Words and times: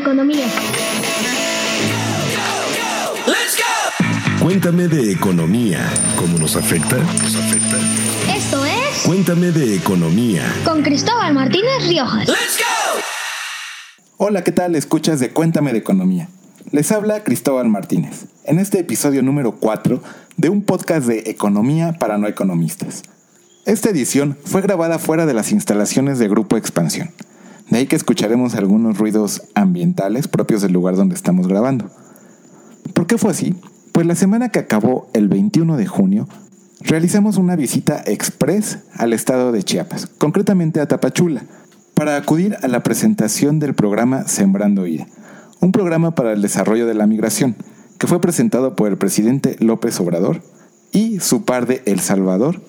economía. 0.00 0.46
Cuéntame 4.42 4.88
de 4.88 5.12
economía. 5.12 5.86
¿Cómo 6.18 6.38
nos 6.38 6.56
afecta? 6.56 6.96
¿Nos 6.96 7.36
afecta? 7.36 7.76
Esto 8.34 8.64
es 8.64 9.02
Cuéntame 9.04 9.52
de 9.52 9.76
economía. 9.76 10.42
con 10.64 10.82
Cristóbal 10.82 11.34
Martínez 11.34 11.86
Riojas. 11.86 12.28
Hola, 14.16 14.42
¿qué 14.42 14.52
tal? 14.52 14.74
Escuchas 14.74 15.20
de 15.20 15.30
Cuéntame 15.30 15.72
de 15.72 15.78
Economía. 15.78 16.28
Les 16.72 16.90
habla 16.92 17.22
Cristóbal 17.24 17.68
Martínez, 17.68 18.26
en 18.44 18.58
este 18.58 18.78
episodio 18.80 19.22
número 19.22 19.56
4 19.56 20.02
de 20.36 20.48
un 20.48 20.62
podcast 20.62 21.06
de 21.06 21.24
Economía 21.26 21.94
para 21.98 22.16
no 22.16 22.26
economistas. 22.26 23.02
Esta 23.66 23.90
edición 23.90 24.38
fue 24.44 24.62
grabada 24.62 24.98
fuera 24.98 25.26
de 25.26 25.34
las 25.34 25.52
instalaciones 25.52 26.18
de 26.18 26.28
Grupo 26.28 26.56
Expansión. 26.56 27.10
De 27.70 27.78
ahí 27.78 27.86
que 27.86 27.96
escucharemos 27.96 28.56
algunos 28.56 28.98
ruidos 28.98 29.42
ambientales 29.54 30.26
propios 30.26 30.60
del 30.60 30.72
lugar 30.72 30.96
donde 30.96 31.14
estamos 31.14 31.46
grabando. 31.46 31.88
¿Por 32.94 33.06
qué 33.06 33.16
fue 33.16 33.30
así? 33.30 33.54
Pues 33.92 34.06
la 34.06 34.16
semana 34.16 34.48
que 34.48 34.58
acabó 34.58 35.08
el 35.14 35.28
21 35.28 35.76
de 35.76 35.86
junio, 35.86 36.28
realizamos 36.80 37.36
una 37.36 37.54
visita 37.54 38.02
express 38.06 38.80
al 38.94 39.12
estado 39.12 39.52
de 39.52 39.62
Chiapas, 39.62 40.06
concretamente 40.18 40.80
a 40.80 40.88
Tapachula, 40.88 41.44
para 41.94 42.16
acudir 42.16 42.56
a 42.62 42.66
la 42.66 42.82
presentación 42.82 43.60
del 43.60 43.74
programa 43.74 44.26
Sembrando 44.26 44.82
Vida, 44.82 45.06
un 45.60 45.70
programa 45.70 46.14
para 46.14 46.32
el 46.32 46.42
desarrollo 46.42 46.86
de 46.86 46.94
la 46.94 47.06
migración, 47.06 47.54
que 47.98 48.08
fue 48.08 48.20
presentado 48.20 48.74
por 48.74 48.88
el 48.88 48.98
presidente 48.98 49.56
López 49.60 50.00
Obrador 50.00 50.42
y 50.90 51.20
su 51.20 51.44
par 51.44 51.66
de 51.66 51.82
El 51.86 52.00
Salvador, 52.00 52.60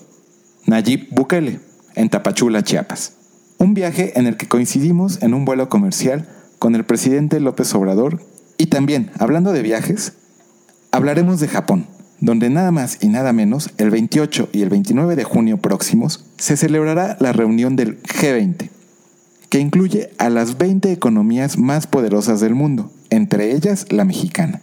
Nayib 0.67 1.07
Bukele, 1.11 1.59
en 1.95 2.09
Tapachula, 2.09 2.63
Chiapas. 2.63 3.20
Un 3.61 3.75
viaje 3.75 4.17
en 4.17 4.25
el 4.25 4.37
que 4.37 4.47
coincidimos 4.47 5.21
en 5.21 5.35
un 5.35 5.45
vuelo 5.45 5.69
comercial 5.69 6.27
con 6.57 6.73
el 6.73 6.83
presidente 6.83 7.39
López 7.39 7.75
Obrador 7.75 8.19
y 8.57 8.65
también, 8.65 9.11
hablando 9.19 9.53
de 9.53 9.61
viajes, 9.61 10.13
hablaremos 10.89 11.39
de 11.39 11.47
Japón, 11.47 11.85
donde 12.19 12.49
nada 12.49 12.71
más 12.71 12.97
y 13.01 13.07
nada 13.07 13.33
menos 13.33 13.69
el 13.77 13.91
28 13.91 14.49
y 14.51 14.63
el 14.63 14.69
29 14.69 15.15
de 15.15 15.23
junio 15.25 15.57
próximos 15.57 16.25
se 16.39 16.57
celebrará 16.57 17.17
la 17.19 17.33
reunión 17.33 17.75
del 17.75 18.01
G20, 18.01 18.71
que 19.49 19.59
incluye 19.59 20.09
a 20.17 20.31
las 20.31 20.57
20 20.57 20.91
economías 20.91 21.59
más 21.59 21.85
poderosas 21.85 22.39
del 22.39 22.55
mundo, 22.55 22.91
entre 23.11 23.53
ellas 23.53 23.85
la 23.91 24.05
mexicana. 24.05 24.59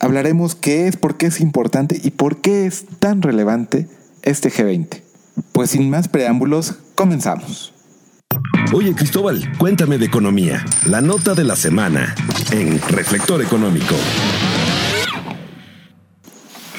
Hablaremos 0.00 0.56
qué 0.56 0.88
es, 0.88 0.96
por 0.96 1.16
qué 1.16 1.26
es 1.26 1.40
importante 1.40 2.00
y 2.02 2.10
por 2.10 2.40
qué 2.40 2.66
es 2.66 2.84
tan 2.98 3.22
relevante 3.22 3.86
este 4.22 4.50
G20. 4.50 5.02
Pues 5.52 5.70
sin 5.70 5.88
más 5.88 6.08
preámbulos, 6.08 6.74
comenzamos. 6.96 7.69
Oye, 8.72 8.94
Cristóbal, 8.94 9.50
cuéntame 9.58 9.98
de 9.98 10.06
economía. 10.06 10.64
La 10.86 11.00
nota 11.00 11.34
de 11.34 11.42
la 11.42 11.56
semana 11.56 12.14
en 12.52 12.80
Reflector 12.80 13.42
Económico. 13.42 13.96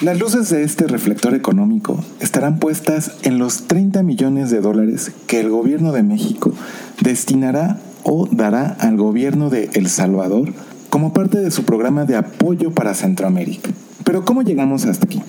Las 0.01 0.17
luces 0.17 0.49
de 0.49 0.63
este 0.63 0.87
reflector 0.87 1.35
económico 1.35 2.01
estarán 2.21 2.59
puestas 2.59 3.17
en 3.23 3.39
los 3.39 3.67
30 3.67 4.03
millones 4.03 4.49
de 4.49 4.61
dólares 4.61 5.11
que 5.27 5.41
el 5.41 5.49
gobierno 5.49 5.91
de 5.91 6.01
México 6.01 6.53
destinará 7.01 7.77
o 8.03 8.25
dará 8.31 8.67
al 8.79 8.95
gobierno 8.95 9.49
de 9.49 9.69
El 9.73 9.89
Salvador 9.89 10.53
como 10.89 11.11
parte 11.11 11.39
de 11.39 11.51
su 11.51 11.65
programa 11.65 12.05
de 12.05 12.15
apoyo 12.15 12.71
para 12.71 12.93
Centroamérica. 12.93 13.69
Pero 14.05 14.23
¿cómo 14.23 14.43
llegamos 14.43 14.85
hasta 14.85 15.07
aquí? 15.07 15.21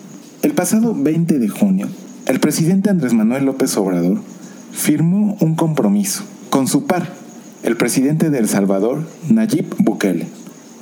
El 0.43 0.53
pasado 0.53 0.95
20 0.95 1.41
de 1.41 1.49
junio, 1.49 1.89
el 2.27 2.39
presidente 2.39 2.89
Andrés 2.89 3.15
Manuel 3.15 3.47
López 3.47 3.77
Obrador 3.77 4.21
firmó 4.73 5.37
un 5.41 5.55
compromiso 5.55 6.25
con 6.51 6.67
su 6.67 6.87
par, 6.87 7.13
el 7.63 7.77
presidente 7.77 8.31
de 8.31 8.39
El 8.39 8.49
Salvador, 8.49 9.07
Nayib 9.29 9.75
Bukele. 9.79 10.27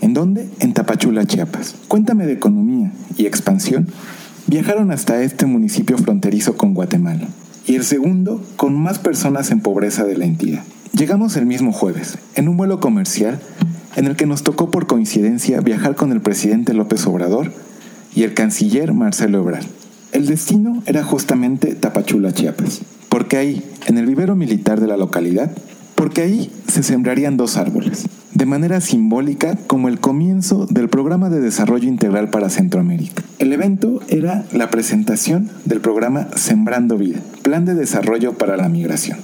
¿En 0.01 0.15
dónde? 0.15 0.49
En 0.61 0.73
Tapachula, 0.73 1.27
Chiapas. 1.27 1.75
Cuéntame 1.89 2.27
de 2.27 2.33
economía 2.33 2.91
y 3.19 3.27
expansión. 3.27 3.89
Viajaron 4.47 4.91
hasta 4.91 5.23
este 5.23 5.45
municipio 5.47 5.99
fronterizo 5.99 6.57
con 6.57 6.73
Guatemala 6.73 7.29
y 7.67 7.75
el 7.75 7.85
segundo 7.85 8.43
con 8.57 8.75
más 8.75 8.99
personas 8.99 9.51
en 9.51 9.61
pobreza 9.61 10.05
de 10.05 10.17
la 10.17 10.25
entidad. 10.25 10.63
Llegamos 10.93 11.37
el 11.37 11.47
mismo 11.47 11.73
jueves, 11.73 12.19
en 12.35 12.49
un 12.49 12.57
vuelo 12.57 12.81
comercial 12.81 13.39
en 13.97 14.07
el 14.07 14.17
que 14.17 14.27
nos 14.27 14.43
tocó 14.43 14.71
por 14.71 14.87
coincidencia 14.87 15.61
viajar 15.61 15.95
con 15.95 16.11
el 16.13 16.21
presidente 16.21 16.75
López 16.75 17.07
Obrador 17.07 17.53
y 18.15 18.23
el 18.23 18.35
canciller 18.35 18.93
Marcelo 18.93 19.39
Ebrard. 19.39 19.67
El 20.13 20.27
destino 20.27 20.83
era 20.87 21.05
justamente 21.05 21.75
Tapachula, 21.75 22.33
Chiapas, 22.33 22.81
porque 23.11 23.37
ahí, 23.37 23.63
en 23.87 23.99
el 23.99 24.07
vivero 24.07 24.37
militar 24.37 24.81
de 24.81 24.87
la 24.87 24.97
localidad, 24.97 25.51
porque 25.97 26.23
ahí 26.23 26.51
se 26.67 26.83
sembrarían 26.83 27.37
dos 27.37 27.59
árboles, 27.59 28.07
de 28.33 28.47
manera 28.47 28.81
simbólica 28.81 29.57
como 29.67 29.89
el 29.89 30.01
comienzo 30.01 30.67
del 30.71 30.89
programa 30.89 31.29
de 31.29 31.41
desarrollo 31.41 31.89
integral 31.89 32.31
para 32.31 32.49
Centroamérica. 32.49 33.23
El 33.39 33.53
evento 33.53 34.01
era 34.09 34.47
la 34.53 34.71
presentación 34.71 35.51
del 35.67 35.81
programa 35.81 36.29
Sembrando 36.37 36.97
Vida, 36.97 37.21
plan 37.43 37.67
de 37.67 37.75
desarrollo 37.75 38.39
para 38.39 38.57
la 38.57 38.71
migración. 38.71 39.19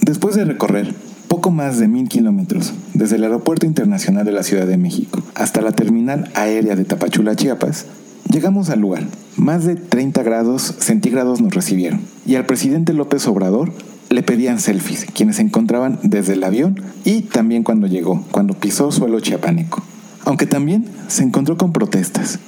Después 0.00 0.36
de 0.36 0.44
recorrer 0.44 0.94
poco 1.28 1.50
más 1.50 1.78
de 1.78 1.88
mil 1.88 2.08
kilómetros 2.08 2.72
desde 2.94 3.16
el 3.16 3.24
Aeropuerto 3.24 3.66
Internacional 3.66 4.24
de 4.24 4.32
la 4.32 4.42
Ciudad 4.42 4.66
de 4.66 4.78
México 4.78 5.20
hasta 5.34 5.62
la 5.62 5.72
terminal 5.72 6.30
aérea 6.34 6.76
de 6.76 6.84
Tapachula, 6.84 7.34
Chiapas, 7.34 7.86
llegamos 8.32 8.70
al 8.70 8.80
lugar. 8.80 9.04
Más 9.36 9.64
de 9.64 9.76
30 9.76 10.22
grados 10.22 10.74
centígrados 10.78 11.40
nos 11.40 11.54
recibieron 11.54 12.00
y 12.26 12.34
al 12.34 12.46
presidente 12.46 12.92
López 12.92 13.26
Obrador 13.28 13.72
le 14.10 14.22
pedían 14.22 14.58
selfies, 14.58 15.06
quienes 15.14 15.36
se 15.36 15.42
encontraban 15.42 15.98
desde 16.02 16.34
el 16.34 16.44
avión 16.44 16.80
y 17.04 17.22
también 17.22 17.62
cuando 17.62 17.86
llegó, 17.86 18.24
cuando 18.30 18.54
pisó 18.54 18.90
suelo 18.90 19.20
chiapaneco. 19.20 19.82
Aunque 20.24 20.46
también 20.46 20.86
se 21.08 21.22
encontró 21.22 21.56
con 21.56 21.72
protestas. 21.72 22.38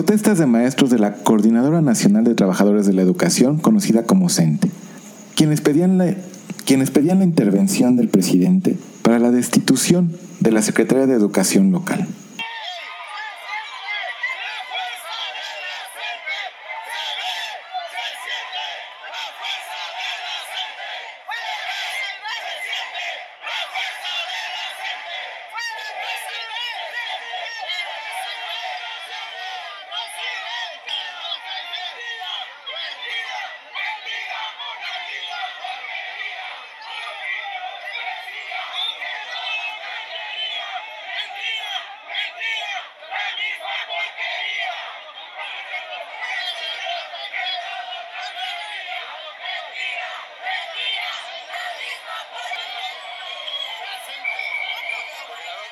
Protestas 0.00 0.38
de 0.38 0.46
maestros 0.46 0.88
de 0.88 0.98
la 0.98 1.12
Coordinadora 1.12 1.82
Nacional 1.82 2.24
de 2.24 2.34
Trabajadores 2.34 2.86
de 2.86 2.94
la 2.94 3.02
Educación, 3.02 3.58
conocida 3.58 4.04
como 4.04 4.30
CENTE, 4.30 4.70
quienes 5.36 5.60
pedían 5.60 5.98
la, 5.98 6.14
quienes 6.64 6.90
pedían 6.90 7.18
la 7.18 7.26
intervención 7.26 7.96
del 7.96 8.08
presidente 8.08 8.78
para 9.02 9.18
la 9.18 9.30
destitución 9.30 10.16
de 10.40 10.52
la 10.52 10.62
Secretaría 10.62 11.06
de 11.06 11.12
Educación 11.12 11.70
local. 11.70 12.08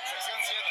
Sección 0.09 0.41
7. 0.43 0.63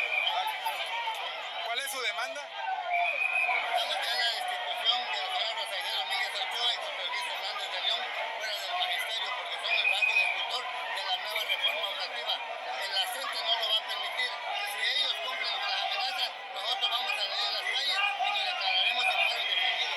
¿Cuál 1.66 1.80
es 1.80 1.92
su 1.92 2.02
demanda? 2.02 2.42
Estamos 2.42 3.96
en 3.96 4.20
la 4.20 4.30
destitución 4.34 4.98
de 5.08 5.20
la 5.22 5.30
señora 5.30 5.54
Rosa 5.56 5.76
Isela 5.78 6.00
Domínguez 6.04 6.34
Ochoa 6.36 6.74
y 6.74 6.78
José 6.78 7.04
Luis 7.08 7.26
Hernández 7.28 7.70
de 7.72 7.82
León 7.86 8.02
fuera 8.38 8.56
del 8.58 8.74
magisterio 8.78 9.30
porque 9.38 9.56
son 9.62 9.74
el 9.78 9.88
brazo 9.88 10.14
defensor 10.18 10.64
de 10.68 11.04
la 11.08 11.16
nueva 11.18 11.44
reforma 11.48 11.82
educativa. 11.88 12.34
El 12.82 12.94
acente 12.98 13.38
no 13.46 13.54
lo 13.56 13.66
va 13.72 13.78
a 13.78 13.86
permitir. 13.88 14.32
Si 14.74 14.80
ellos 14.84 15.14
cumplen 15.22 15.54
con 15.54 15.70
las 15.70 15.82
amenazas, 15.86 16.30
nosotros 16.54 16.90
vamos 16.92 17.12
a 17.14 17.18
salir 17.18 17.46
a 17.46 17.52
las 17.52 17.66
calles 17.72 18.00
y 18.04 18.30
nos 18.36 18.46
declararemos 18.48 19.06
en 19.06 19.18
paro 19.22 19.38
indefinido. 19.38 19.96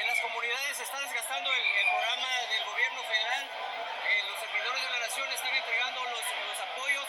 En 0.00 0.06
las 0.06 0.20
comunidades 0.20 0.76
se 0.76 0.82
está 0.84 0.98
desgastando 1.00 1.48
el, 1.52 1.64
el 1.76 1.86
programa 1.92 2.28
del 2.50 2.64
gobierno 2.64 3.00
federal. 3.04 3.42
Eh, 4.10 4.22
los 4.26 4.38
servidores 4.40 4.80
de 4.82 4.90
la 4.90 5.00
nación 5.00 5.28
están 5.30 5.54
entregando 5.54 6.04
los, 6.08 6.24
los 6.24 6.58
apoyos 6.60 7.08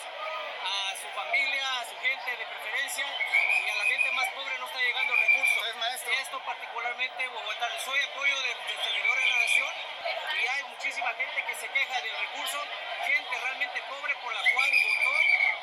a 0.62 0.95
su 0.95 1.07
familia, 1.16 1.66
a 1.81 1.85
su 1.85 1.95
gente 1.97 2.30
de 2.38 2.45
preferencia 2.45 3.06
y 3.06 3.69
a 3.69 3.75
la 3.75 3.85
gente 3.85 4.12
más 4.12 4.27
pobre 4.33 4.57
no 4.59 4.66
está 4.68 4.80
llegando 4.80 5.13
el 5.13 5.19
recurso. 5.19 5.62
Esto 6.21 6.39
particularmente 6.45 7.24
en 7.24 7.33
Bogotá. 7.33 7.68
Soy 7.83 8.00
apoyo 8.00 8.35
del, 8.42 8.57
del 8.68 8.80
servidor 8.83 9.18
de 9.18 9.25
la 9.25 9.38
nación 9.39 9.74
y 10.38 10.47
hay 10.47 10.63
muchísima 10.69 11.09
gente 11.13 11.44
que 11.45 11.56
se 11.56 11.68
queja 11.68 12.01
del 12.01 12.16
recurso, 12.18 12.57
gente 13.06 13.38
realmente 13.39 13.81
pobre 13.89 14.16
por 14.21 14.33
la 14.33 14.42
cual 14.54 14.69
votó 14.71 15.16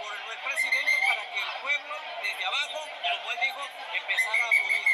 por 0.02 0.12
el 0.14 0.38
presidente 0.38 0.92
para 1.06 1.22
que 1.32 1.38
el 1.38 1.52
pueblo, 1.62 1.94
desde 2.22 2.44
abajo, 2.44 2.80
como 2.86 3.32
él 3.32 3.38
dijo, 3.40 3.62
empezara 3.94 4.44
a 4.44 4.52
fluir. 4.52 4.86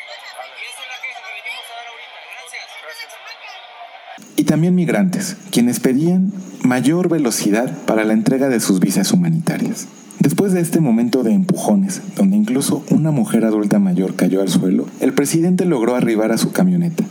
Y 0.59 0.65
esa 0.65 0.83
es 0.83 0.89
la 0.89 1.01
queja 1.01 1.21
que 1.23 1.33
venimos 1.33 1.65
a 1.71 1.75
dar 1.75 1.87
ahorita. 1.87 2.19
Gracias. 2.35 2.69
Y 4.37 4.43
también 4.55 4.77
migrantes, 4.77 5.37
quienes 5.51 5.81
pedían 5.81 6.31
mayor 6.63 7.09
velocidad 7.09 7.77
para 7.87 8.05
la 8.05 8.13
entrega 8.13 8.49
de 8.49 8.61
sus 8.61 8.79
visas 8.79 9.11
humanitarias. 9.11 9.89
Después 10.21 10.53
de 10.53 10.61
este 10.61 10.79
momento 10.79 11.25
de 11.25 11.33
empujones, 11.33 12.01
donde 12.15 12.37
incluso 12.37 12.85
una 12.91 13.11
mujer 13.11 13.45
adulta 13.45 13.81
mayor 13.81 14.15
cayó 14.15 14.43
al 14.43 14.49
suelo, 14.49 14.87
el 15.01 15.13
presidente 15.13 15.65
logró 15.65 15.97
arribar 15.97 16.31
a 16.31 16.39
su 16.39 16.53
camioneta 16.53 17.03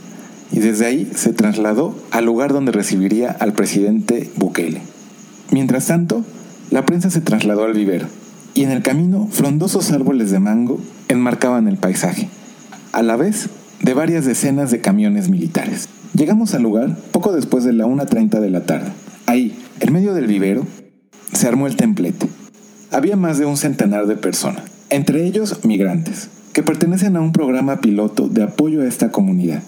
y 0.52 0.60
desde 0.60 0.86
ahí 0.86 1.10
se 1.14 1.34
trasladó 1.34 1.94
al 2.12 2.24
lugar 2.24 2.54
donde 2.54 2.72
recibiría 2.72 3.30
al 3.30 3.52
presidente 3.52 4.30
Bukele. 4.36 4.80
Mientras 5.50 5.88
tanto, 5.88 6.24
la 6.70 6.86
prensa 6.86 7.10
se 7.10 7.20
trasladó 7.20 7.64
al 7.64 7.74
vivero 7.74 8.06
y 8.54 8.62
en 8.62 8.70
el 8.70 8.80
camino 8.80 9.28
frondosos 9.30 9.92
árboles 9.92 10.30
de 10.30 10.40
mango 10.40 10.80
enmarcaban 11.08 11.68
el 11.68 11.76
paisaje, 11.76 12.30
a 12.92 13.02
la 13.02 13.16
vez 13.16 13.50
de 13.82 13.92
varias 13.92 14.24
decenas 14.24 14.70
de 14.70 14.80
camiones 14.80 15.28
militares. 15.28 15.90
Llegamos 16.14 16.54
al 16.54 16.62
lugar 16.62 16.96
poco 17.10 17.32
después 17.32 17.64
de 17.64 17.72
la 17.72 17.86
1.30 17.86 18.38
de 18.38 18.48
la 18.48 18.64
tarde. 18.64 18.92
Ahí, 19.26 19.58
en 19.80 19.92
medio 19.92 20.14
del 20.14 20.28
vivero, 20.28 20.64
se 21.32 21.48
armó 21.48 21.66
el 21.66 21.74
templete. 21.74 22.28
Había 22.92 23.16
más 23.16 23.38
de 23.38 23.46
un 23.46 23.56
centenar 23.56 24.06
de 24.06 24.14
personas, 24.14 24.62
entre 24.90 25.26
ellos 25.26 25.64
migrantes, 25.64 26.28
que 26.52 26.62
pertenecen 26.62 27.16
a 27.16 27.20
un 27.20 27.32
programa 27.32 27.80
piloto 27.80 28.28
de 28.28 28.44
apoyo 28.44 28.82
a 28.82 28.86
esta 28.86 29.10
comunidad, 29.10 29.64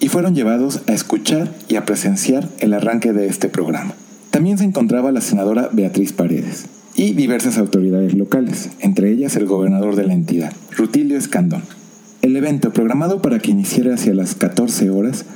y 0.00 0.08
fueron 0.08 0.34
llevados 0.34 0.80
a 0.86 0.92
escuchar 0.94 1.52
y 1.68 1.76
a 1.76 1.84
presenciar 1.84 2.48
el 2.60 2.72
arranque 2.72 3.12
de 3.12 3.26
este 3.26 3.50
programa. 3.50 3.92
También 4.30 4.56
se 4.56 4.64
encontraba 4.64 5.12
la 5.12 5.20
senadora 5.20 5.68
Beatriz 5.72 6.14
Paredes 6.14 6.64
y 6.94 7.12
diversas 7.12 7.58
autoridades 7.58 8.14
locales, 8.14 8.70
entre 8.80 9.10
ellas 9.10 9.36
el 9.36 9.44
gobernador 9.44 9.94
de 9.94 10.06
la 10.06 10.14
entidad, 10.14 10.54
Rutilio 10.74 11.18
Escandón. 11.18 11.62
El 12.22 12.34
evento, 12.34 12.72
programado 12.72 13.20
para 13.20 13.40
que 13.40 13.50
iniciara 13.50 13.94
hacia 13.94 14.14
las 14.14 14.34
14 14.34 14.88
horas, 14.88 15.26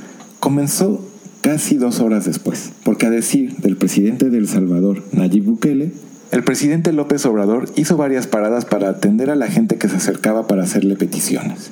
comenzó 0.40 1.00
casi 1.42 1.76
dos 1.76 2.00
horas 2.00 2.24
después, 2.24 2.70
porque 2.84 3.06
a 3.06 3.10
decir 3.10 3.56
del 3.58 3.76
presidente 3.76 4.30
de 4.30 4.38
El 4.38 4.48
Salvador, 4.48 5.02
Nayib 5.12 5.44
Bukele, 5.44 5.92
el 6.32 6.44
presidente 6.44 6.92
López 6.92 7.24
Obrador 7.26 7.68
hizo 7.76 7.96
varias 7.96 8.26
paradas 8.26 8.64
para 8.64 8.88
atender 8.88 9.30
a 9.30 9.34
la 9.36 9.48
gente 9.48 9.78
que 9.78 9.88
se 9.88 9.96
acercaba 9.96 10.46
para 10.46 10.62
hacerle 10.62 10.96
peticiones. 10.96 11.70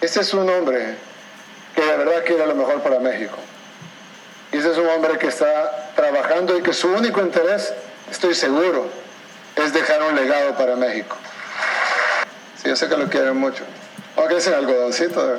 Este 0.00 0.20
es 0.20 0.34
un 0.34 0.48
hombre 0.48 0.96
que 1.74 1.82
de 1.82 1.96
verdad 1.96 2.24
quiere 2.26 2.46
lo 2.46 2.54
mejor 2.54 2.82
para 2.82 3.00
México. 3.00 3.36
Y 4.52 4.56
ese 4.58 4.70
es 4.72 4.78
un 4.78 4.86
hombre 4.86 5.18
que 5.18 5.28
está 5.28 5.92
trabajando 5.96 6.58
y 6.58 6.62
que 6.62 6.72
su 6.72 6.88
único 6.88 7.20
interés, 7.20 7.72
estoy 8.10 8.34
seguro, 8.34 8.86
es 9.56 9.72
dejar 9.72 10.00
un 10.10 10.16
legado 10.16 10.56
para 10.56 10.76
México. 10.76 11.16
Sí, 12.62 12.68
yo 12.68 12.76
sé 12.76 12.88
que 12.88 12.96
lo 12.96 13.08
quieren 13.08 13.36
mucho. 13.36 13.64
Aunque 14.16 14.36
es 14.36 14.46
el 14.46 14.54
algodoncito. 14.54 15.26
de- 15.26 15.38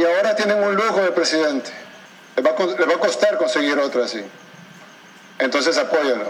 y 0.00 0.04
ahora 0.04 0.34
tienen 0.36 0.58
un 0.62 0.74
lujo 0.74 1.00
de 1.02 1.10
presidente. 1.12 1.70
Les 2.36 2.44
va, 2.46 2.50
a, 2.50 2.54
co- 2.54 2.66
les 2.78 2.88
va 2.88 2.94
a 2.94 2.98
costar 2.98 3.36
conseguir 3.36 3.76
otro 3.78 4.02
así. 4.02 4.18
Entonces 5.38 5.76
apóyenlo. 5.78 6.26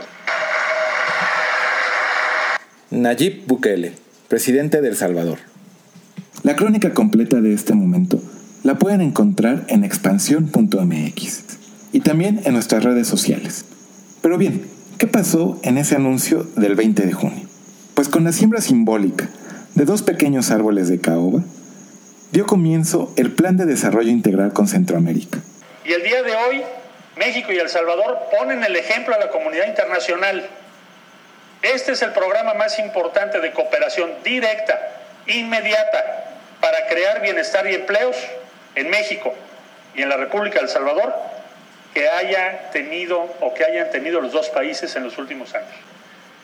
Nayib 2.90 3.46
Bukele, 3.46 3.92
presidente 4.28 4.80
de 4.80 4.88
El 4.88 4.96
Salvador. 4.96 5.38
La 6.42 6.56
crónica 6.56 6.92
completa 6.94 7.40
de 7.40 7.52
este 7.54 7.74
momento 7.74 8.20
la 8.64 8.78
pueden 8.78 9.00
encontrar 9.00 9.64
en 9.68 9.84
expansión.mx 9.84 11.42
y 11.92 12.00
también 12.00 12.40
en 12.44 12.54
nuestras 12.54 12.82
redes 12.84 13.06
sociales. 13.06 13.64
Pero 14.22 14.38
bien, 14.38 14.66
¿qué 14.98 15.06
pasó 15.06 15.58
en 15.62 15.78
ese 15.78 15.96
anuncio 15.96 16.46
del 16.56 16.74
20 16.74 17.06
de 17.06 17.12
junio? 17.12 17.46
Pues 17.94 18.08
con 18.08 18.24
la 18.24 18.32
siembra 18.32 18.60
simbólica 18.60 19.28
de 19.74 19.84
dos 19.84 20.02
pequeños 20.02 20.50
árboles 20.50 20.88
de 20.88 21.00
caoba, 21.00 21.42
dio 22.32 22.46
comienzo 22.46 23.12
el 23.16 23.32
Plan 23.32 23.56
de 23.56 23.66
Desarrollo 23.66 24.10
Integral 24.10 24.52
con 24.52 24.68
Centroamérica. 24.68 25.38
Y 25.84 25.92
el 25.92 26.02
día 26.02 26.22
de 26.22 26.34
hoy, 26.36 26.62
México 27.16 27.52
y 27.52 27.58
El 27.58 27.68
Salvador 27.68 28.18
ponen 28.38 28.62
el 28.62 28.76
ejemplo 28.76 29.14
a 29.14 29.18
la 29.18 29.30
comunidad 29.30 29.66
internacional. 29.66 30.48
Este 31.62 31.92
es 31.92 32.02
el 32.02 32.12
programa 32.12 32.54
más 32.54 32.78
importante 32.78 33.40
de 33.40 33.52
cooperación 33.52 34.12
directa, 34.22 34.78
inmediata, 35.26 36.36
para 36.60 36.86
crear 36.86 37.20
bienestar 37.20 37.66
y 37.68 37.74
empleos 37.74 38.16
en 38.74 38.90
México 38.90 39.34
y 39.94 40.02
en 40.02 40.08
la 40.08 40.16
República 40.16 40.58
de 40.58 40.66
El 40.66 40.70
Salvador 40.70 41.12
que 41.92 42.08
haya 42.08 42.70
tenido 42.70 43.20
o 43.40 43.52
que 43.52 43.64
hayan 43.64 43.90
tenido 43.90 44.20
los 44.20 44.32
dos 44.32 44.48
países 44.50 44.94
en 44.94 45.02
los 45.02 45.18
últimos 45.18 45.54
años. 45.54 45.68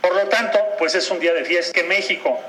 Por 0.00 0.14
lo 0.14 0.26
tanto, 0.28 0.58
pues 0.78 0.94
es 0.96 1.08
un 1.10 1.20
día 1.20 1.32
de 1.32 1.44
fiesta 1.44 1.72
que 1.72 1.86
México 1.86 2.40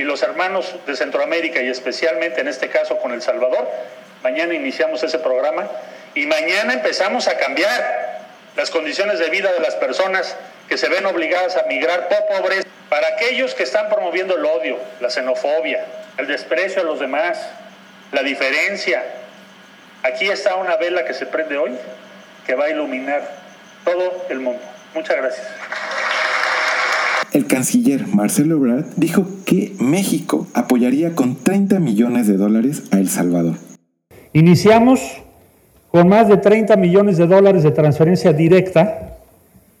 y 0.00 0.04
los 0.04 0.22
hermanos 0.22 0.74
de 0.86 0.96
Centroamérica 0.96 1.60
y 1.60 1.68
especialmente 1.68 2.40
en 2.40 2.48
este 2.48 2.70
caso 2.70 2.96
con 2.98 3.12
El 3.12 3.20
Salvador, 3.20 3.68
mañana 4.22 4.54
iniciamos 4.54 5.02
ese 5.02 5.18
programa 5.18 5.68
y 6.14 6.24
mañana 6.26 6.72
empezamos 6.72 7.28
a 7.28 7.36
cambiar 7.36 8.20
las 8.56 8.70
condiciones 8.70 9.18
de 9.18 9.28
vida 9.28 9.52
de 9.52 9.60
las 9.60 9.74
personas 9.74 10.36
que 10.70 10.78
se 10.78 10.88
ven 10.88 11.04
obligadas 11.04 11.58
a 11.58 11.64
migrar 11.64 12.08
por 12.08 12.38
pobreza. 12.38 12.66
Para 12.88 13.08
aquellos 13.08 13.54
que 13.54 13.62
están 13.62 13.90
promoviendo 13.90 14.36
el 14.36 14.44
odio, 14.46 14.78
la 15.00 15.10
xenofobia, 15.10 15.84
el 16.16 16.26
desprecio 16.26 16.80
a 16.80 16.84
los 16.84 16.98
demás, 16.98 17.38
la 18.10 18.22
diferencia, 18.22 19.04
aquí 20.02 20.30
está 20.30 20.56
una 20.56 20.76
vela 20.76 21.04
que 21.04 21.12
se 21.12 21.26
prende 21.26 21.58
hoy 21.58 21.76
que 22.46 22.54
va 22.54 22.64
a 22.64 22.70
iluminar 22.70 23.22
todo 23.84 24.26
el 24.30 24.40
mundo. 24.40 24.62
Muchas 24.94 25.16
gracias. 25.18 25.46
El 27.32 27.46
canciller 27.46 28.08
Marcelo 28.08 28.56
Ebrard 28.56 28.86
dijo 28.96 29.24
que 29.44 29.72
México 29.78 30.48
apoyaría 30.52 31.14
con 31.14 31.36
30 31.36 31.78
millones 31.78 32.26
de 32.26 32.36
dólares 32.36 32.82
a 32.90 32.98
El 32.98 33.08
Salvador. 33.08 33.54
Iniciamos 34.32 35.00
con 35.92 36.08
más 36.08 36.26
de 36.26 36.38
30 36.38 36.74
millones 36.76 37.18
de 37.18 37.28
dólares 37.28 37.62
de 37.62 37.70
transferencia 37.70 38.32
directa 38.32 39.16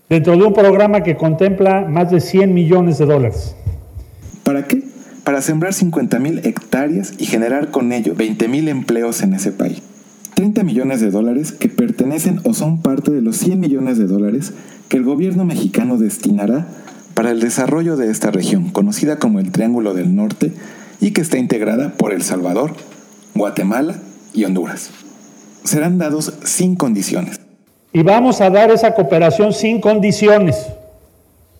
dentro 0.08 0.36
de 0.36 0.44
un 0.44 0.54
programa 0.54 1.02
que 1.02 1.16
contempla 1.16 1.80
más 1.82 2.12
de 2.12 2.20
100 2.20 2.54
millones 2.54 2.98
de 2.98 3.06
dólares. 3.06 3.56
¿Para 4.44 4.68
qué? 4.68 4.84
Para 5.24 5.42
sembrar 5.42 5.74
50 5.74 6.20
mil 6.20 6.38
hectáreas 6.46 7.14
y 7.18 7.26
generar 7.26 7.72
con 7.72 7.92
ello 7.92 8.14
20 8.14 8.46
mil 8.46 8.68
empleos 8.68 9.22
en 9.22 9.34
ese 9.34 9.50
país. 9.50 9.82
30 10.34 10.62
millones 10.62 11.00
de 11.00 11.10
dólares 11.10 11.50
que 11.50 11.68
pertenecen 11.68 12.40
o 12.44 12.54
son 12.54 12.80
parte 12.80 13.10
de 13.10 13.22
los 13.22 13.36
100 13.38 13.58
millones 13.58 13.98
de 13.98 14.06
dólares 14.06 14.52
que 14.88 14.96
el 14.96 15.02
gobierno 15.02 15.44
mexicano 15.44 15.98
destinará 15.98 16.66
para 17.20 17.32
el 17.32 17.40
desarrollo 17.40 17.98
de 17.98 18.10
esta 18.10 18.30
región, 18.30 18.70
conocida 18.70 19.18
como 19.18 19.40
el 19.40 19.52
Triángulo 19.52 19.92
del 19.92 20.16
Norte 20.16 20.54
y 21.02 21.10
que 21.10 21.20
está 21.20 21.36
integrada 21.36 21.92
por 21.98 22.14
El 22.14 22.22
Salvador, 22.22 22.70
Guatemala 23.34 23.96
y 24.32 24.44
Honduras. 24.44 24.90
Serán 25.62 25.98
dados 25.98 26.32
sin 26.44 26.76
condiciones. 26.76 27.38
Y 27.92 28.02
vamos 28.02 28.40
a 28.40 28.48
dar 28.48 28.70
esa 28.70 28.94
cooperación 28.94 29.52
sin 29.52 29.82
condiciones, 29.82 30.66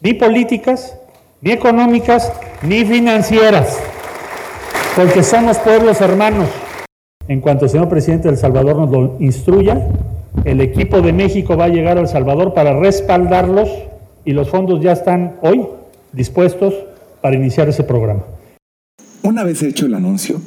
ni 0.00 0.14
políticas, 0.14 0.96
ni 1.42 1.50
económicas, 1.50 2.32
ni 2.62 2.86
financieras, 2.86 3.76
porque 4.96 5.22
somos 5.22 5.58
pueblos 5.58 6.00
hermanos. 6.00 6.48
En 7.28 7.42
cuanto 7.42 7.66
el 7.66 7.70
señor 7.70 7.90
presidente 7.90 8.28
de 8.28 8.30
El 8.30 8.40
Salvador 8.40 8.76
nos 8.76 8.90
lo 8.90 9.16
instruya, 9.20 9.88
el 10.46 10.62
equipo 10.62 11.02
de 11.02 11.12
México 11.12 11.54
va 11.54 11.66
a 11.66 11.68
llegar 11.68 11.98
a 11.98 12.00
El 12.00 12.08
Salvador 12.08 12.54
para 12.54 12.80
respaldarlos 12.80 13.68
y 14.24 14.32
los 14.32 14.50
fondos 14.50 14.80
ya 14.80 14.92
están 14.92 15.36
hoy 15.42 15.66
dispuestos 16.12 16.74
para 17.20 17.36
iniciar 17.36 17.68
ese 17.68 17.84
programa. 17.84 18.22
Una 19.22 19.44
vez 19.44 19.62
hecho 19.62 19.86
el 19.86 19.94
anuncio, 19.94 20.40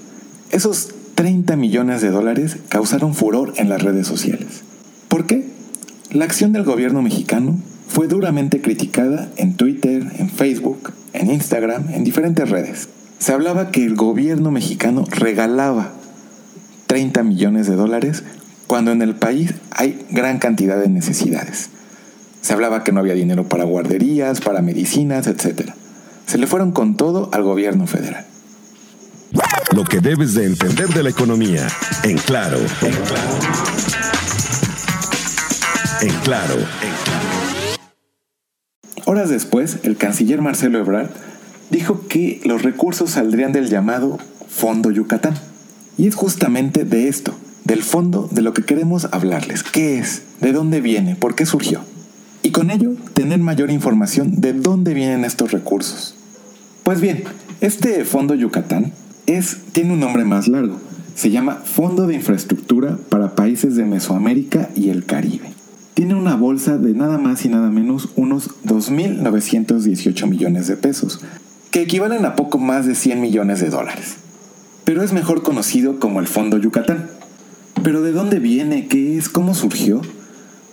esos 0.52 0.90
30 1.16 1.56
millones 1.56 2.02
de 2.02 2.10
dólares 2.10 2.58
causaron 2.70 3.14
furor 3.14 3.54
en 3.58 3.70
las 3.70 3.82
redes 3.82 4.08
sociales. 4.08 4.64
¿Por 5.08 5.26
qué? 5.26 5.46
La 6.12 6.26
acción 6.26 6.54
del 6.54 6.64
gobierno 6.64 7.02
mexicano 7.02 7.58
fue 7.88 8.08
duramente 8.08 8.62
criticada 8.62 9.30
en 9.36 9.56
Twitter, 9.56 10.04
en 10.18 10.30
Facebook, 10.30 10.92
en 11.14 11.32
Instagram, 11.32 11.90
en 11.94 12.04
diferentes 12.04 12.50
redes. 12.50 12.90
Se 13.20 13.32
hablaba 13.32 13.72
que 13.72 13.86
el 13.86 13.96
gobierno 13.96 14.52
mexicano 14.52 15.06
regalaba 15.10 15.92
30 16.88 17.24
millones 17.24 17.68
de 17.68 17.76
dólares 17.76 18.24
cuando 18.68 18.92
en 18.92 19.02
el 19.02 19.16
país 19.16 19.54
hay 19.72 20.04
gran 20.10 20.40
cantidad 20.40 20.80
de 20.80 20.90
necesidades. 20.90 21.70
Se 22.44 22.52
hablaba 22.52 22.84
que 22.84 22.92
no 22.92 23.00
había 23.00 23.14
dinero 23.14 23.48
para 23.48 23.64
guarderías, 23.64 24.42
para 24.42 24.62
medicinas, 24.62 25.28
etc. 25.28 25.72
Se 26.26 26.38
le 26.38 26.46
fueron 26.46 26.74
con 26.74 26.98
todo 26.98 27.30
al 27.32 27.42
gobierno 27.42 27.88
federal. 27.88 28.26
Lo 29.74 29.86
que 29.86 30.02
debes 30.02 30.34
de 30.34 30.46
entender 30.48 30.90
de 30.90 31.04
la 31.04 31.10
economía. 31.10 31.66
En 32.04 32.18
claro. 32.18 32.58
En 32.58 32.92
claro. 32.92 33.40
En 36.02 36.14
claro. 36.26 36.56
En 36.82 36.96
claro. 37.06 37.76
Horas 39.06 39.30
después, 39.30 39.78
el 39.84 39.96
canciller 39.96 40.42
Marcelo 40.42 40.80
Ebrard 40.80 41.12
dijo 41.70 42.08
que 42.10 42.42
los 42.44 42.62
recursos 42.62 43.12
saldrían 43.12 43.54
del 43.54 43.70
llamado 43.70 44.20
Fondo 44.50 44.92
Yucatán. 44.92 45.36
Y 45.98 46.08
es 46.08 46.16
justamente 46.16 46.84
de 46.84 47.08
esto, 47.08 47.34
del 47.64 47.84
fondo, 47.84 48.28
de 48.32 48.42
lo 48.42 48.54
que 48.54 48.64
queremos 48.64 49.08
hablarles. 49.14 49.64
¿Qué 49.64 49.98
es? 49.98 50.24
¿De 50.42 50.52
dónde 50.52 50.82
viene? 50.82 51.16
¿Por 51.16 51.36
qué 51.36 51.46
surgió? 51.46 51.86
Y 52.44 52.52
con 52.52 52.70
ello 52.70 52.92
tener 53.14 53.40
mayor 53.40 53.72
información 53.72 54.42
de 54.42 54.52
dónde 54.52 54.94
vienen 54.94 55.24
estos 55.24 55.52
recursos. 55.52 56.16
Pues 56.84 57.00
bien, 57.00 57.24
este 57.62 58.04
Fondo 58.04 58.36
Yucatán 58.36 58.92
es, 59.26 59.58
tiene 59.72 59.94
un 59.94 60.02
nombre 60.02 60.26
más 60.26 60.50
largo. 60.50 60.78
Se 61.16 61.32
llama 61.32 61.62
Fondo 61.64 62.06
de 62.06 62.16
Infraestructura 62.16 62.98
para 63.08 63.36
Países 63.36 63.78
de 63.78 63.86
Mesoamérica 63.86 64.70
y 64.76 64.90
el 64.90 65.06
Caribe. 65.06 65.54
Tiene 65.94 66.16
una 66.16 66.36
bolsa 66.36 66.78
de 66.78 66.94
nada 66.94 67.18
más 67.18 67.46
y 67.46 67.50
nada 67.50 67.70
menos 67.70 68.10
unos 68.18 68.50
2.918 68.66 70.28
millones 70.28 70.68
de 70.68 70.76
pesos, 70.76 71.22
que 71.72 71.84
equivalen 71.84 72.26
a 72.26 72.36
poco 72.36 72.58
más 72.58 72.86
de 72.86 72.96
100 72.96 73.22
millones 73.22 73.62
de 73.62 73.70
dólares. 73.70 74.16
Pero 74.84 75.02
es 75.02 75.14
mejor 75.14 75.44
conocido 75.44 76.00
como 76.00 76.20
el 76.20 76.28
Fondo 76.28 76.58
Yucatán. 76.58 77.10
¿Pero 77.84 78.02
de 78.02 78.12
dónde 78.12 78.40
viene? 78.40 78.88
¿Qué 78.88 79.18
es? 79.18 79.30
¿Cómo 79.30 79.54
surgió? 79.54 80.02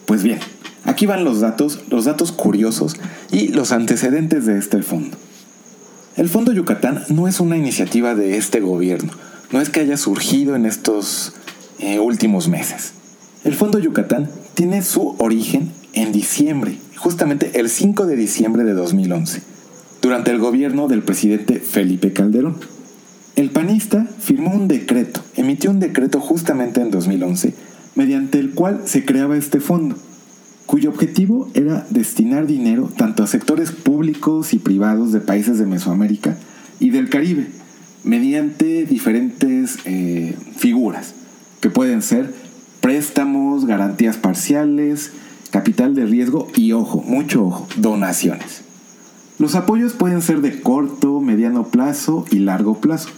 Pues 0.06 0.24
bien, 0.24 0.40
aquí 0.84 1.06
van 1.06 1.24
los 1.24 1.40
datos, 1.40 1.80
los 1.90 2.04
datos 2.04 2.32
curiosos 2.32 2.96
y 3.30 3.48
los 3.48 3.72
antecedentes 3.72 4.46
de 4.46 4.58
este 4.58 4.82
fondo. 4.82 5.16
El 6.16 6.28
Fondo 6.28 6.52
Yucatán 6.52 7.04
no 7.08 7.28
es 7.28 7.40
una 7.40 7.56
iniciativa 7.56 8.14
de 8.14 8.36
este 8.36 8.60
gobierno, 8.60 9.12
no 9.52 9.60
es 9.60 9.70
que 9.70 9.80
haya 9.80 9.96
surgido 9.96 10.56
en 10.56 10.66
estos 10.66 11.32
eh, 11.78 11.98
últimos 11.98 12.48
meses. 12.48 12.92
El 13.44 13.54
Fondo 13.54 13.78
Yucatán 13.78 14.28
tiene 14.54 14.82
su 14.82 15.14
origen 15.18 15.72
en 15.92 16.12
diciembre, 16.12 16.78
justamente 16.96 17.58
el 17.58 17.70
5 17.70 18.06
de 18.06 18.16
diciembre 18.16 18.64
de 18.64 18.74
2011, 18.74 19.42
durante 20.02 20.30
el 20.30 20.38
gobierno 20.38 20.88
del 20.88 21.02
presidente 21.02 21.60
Felipe 21.60 22.12
Calderón. 22.12 22.56
El 23.36 23.50
panista 23.50 24.06
firmó 24.18 24.52
un 24.52 24.68
decreto, 24.68 25.22
emitió 25.36 25.70
un 25.70 25.80
decreto 25.80 26.20
justamente 26.20 26.82
en 26.82 26.90
2011, 26.90 27.54
mediante 27.94 28.38
el 28.38 28.50
cual 28.50 28.82
se 28.84 29.04
creaba 29.04 29.36
este 29.36 29.60
fondo 29.60 29.96
cuyo 30.70 30.90
objetivo 30.90 31.50
era 31.54 31.84
destinar 31.90 32.46
dinero 32.46 32.88
tanto 32.96 33.24
a 33.24 33.26
sectores 33.26 33.72
públicos 33.72 34.54
y 34.54 34.60
privados 34.60 35.10
de 35.10 35.18
países 35.18 35.58
de 35.58 35.66
Mesoamérica 35.66 36.36
y 36.78 36.90
del 36.90 37.10
Caribe, 37.10 37.48
mediante 38.04 38.86
diferentes 38.86 39.78
eh, 39.84 40.36
figuras, 40.56 41.16
que 41.58 41.70
pueden 41.70 42.02
ser 42.02 42.32
préstamos, 42.80 43.66
garantías 43.66 44.16
parciales, 44.16 45.10
capital 45.50 45.96
de 45.96 46.06
riesgo 46.06 46.46
y, 46.54 46.70
ojo, 46.70 47.02
mucho 47.02 47.46
ojo, 47.46 47.66
donaciones. 47.74 48.62
Los 49.40 49.56
apoyos 49.56 49.94
pueden 49.94 50.22
ser 50.22 50.40
de 50.40 50.60
corto, 50.60 51.20
mediano 51.20 51.66
plazo 51.66 52.26
y 52.30 52.38
largo 52.38 52.80
plazo, 52.80 53.08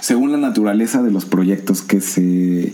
según 0.00 0.32
la 0.32 0.38
naturaleza 0.38 1.02
de 1.02 1.10
los 1.10 1.26
proyectos 1.26 1.82
que 1.82 2.00
se 2.00 2.72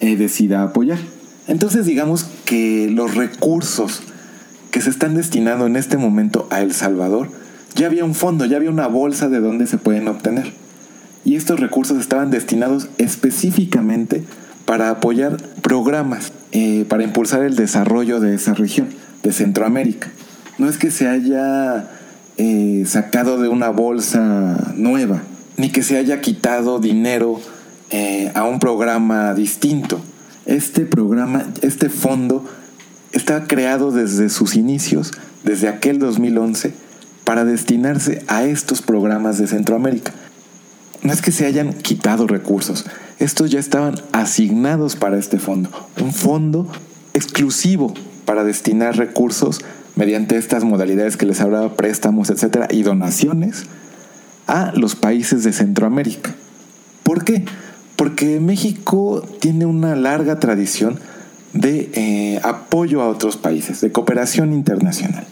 eh, 0.00 0.16
decida 0.16 0.62
apoyar. 0.62 0.98
Entonces 1.46 1.84
digamos 1.84 2.26
que 2.44 2.88
los 2.90 3.14
recursos 3.14 4.02
que 4.70 4.80
se 4.80 4.90
están 4.90 5.14
destinando 5.14 5.66
en 5.66 5.76
este 5.76 5.96
momento 5.96 6.48
a 6.50 6.60
El 6.60 6.72
Salvador, 6.72 7.28
ya 7.74 7.86
había 7.86 8.04
un 8.04 8.14
fondo, 8.14 8.44
ya 8.44 8.56
había 8.56 8.70
una 8.70 8.86
bolsa 8.86 9.28
de 9.28 9.40
donde 9.40 9.66
se 9.66 9.78
pueden 9.78 10.08
obtener. 10.08 10.52
Y 11.24 11.36
estos 11.36 11.60
recursos 11.60 11.98
estaban 11.98 12.30
destinados 12.30 12.88
específicamente 12.98 14.24
para 14.64 14.90
apoyar 14.90 15.36
programas, 15.62 16.32
eh, 16.52 16.86
para 16.88 17.04
impulsar 17.04 17.42
el 17.42 17.56
desarrollo 17.56 18.20
de 18.20 18.34
esa 18.34 18.54
región, 18.54 18.88
de 19.22 19.32
Centroamérica. 19.32 20.08
No 20.58 20.68
es 20.68 20.78
que 20.78 20.90
se 20.90 21.08
haya 21.08 21.90
eh, 22.36 22.84
sacado 22.86 23.40
de 23.40 23.48
una 23.48 23.68
bolsa 23.68 24.72
nueva, 24.76 25.22
ni 25.56 25.70
que 25.70 25.82
se 25.82 25.98
haya 25.98 26.20
quitado 26.20 26.78
dinero 26.78 27.40
eh, 27.90 28.30
a 28.34 28.44
un 28.44 28.58
programa 28.58 29.34
distinto 29.34 30.00
este 30.46 30.84
programa, 30.84 31.46
este 31.62 31.88
fondo, 31.88 32.44
está 33.12 33.44
creado 33.44 33.92
desde 33.92 34.28
sus 34.28 34.56
inicios, 34.56 35.12
desde 35.44 35.68
aquel 35.68 35.98
2011, 35.98 36.72
para 37.24 37.44
destinarse 37.44 38.22
a 38.28 38.44
estos 38.44 38.82
programas 38.82 39.38
de 39.38 39.46
Centroamérica. 39.46 40.12
No 41.02 41.12
es 41.12 41.22
que 41.22 41.32
se 41.32 41.46
hayan 41.46 41.72
quitado 41.72 42.26
recursos, 42.26 42.84
estos 43.18 43.50
ya 43.50 43.60
estaban 43.60 43.94
asignados 44.12 44.96
para 44.96 45.18
este 45.18 45.38
fondo, 45.38 45.70
un 46.00 46.12
fondo 46.12 46.66
exclusivo 47.12 47.94
para 48.24 48.44
destinar 48.44 48.96
recursos 48.96 49.60
mediante 49.96 50.36
estas 50.36 50.64
modalidades 50.64 51.16
que 51.16 51.26
les 51.26 51.40
hablaba, 51.40 51.74
préstamos, 51.74 52.30
etcétera, 52.30 52.68
y 52.70 52.82
donaciones 52.82 53.64
a 54.46 54.72
los 54.74 54.96
países 54.96 55.44
de 55.44 55.52
Centroamérica. 55.52 56.34
¿Por 57.02 57.24
qué? 57.24 57.44
Porque 57.96 58.40
México 58.40 59.26
tiene 59.40 59.66
una 59.66 59.96
larga 59.96 60.40
tradición 60.40 60.98
de 61.52 61.90
eh, 61.94 62.40
apoyo 62.42 63.02
a 63.02 63.08
otros 63.08 63.36
países, 63.36 63.80
de 63.80 63.92
cooperación 63.92 64.52
internacional. 64.52 65.24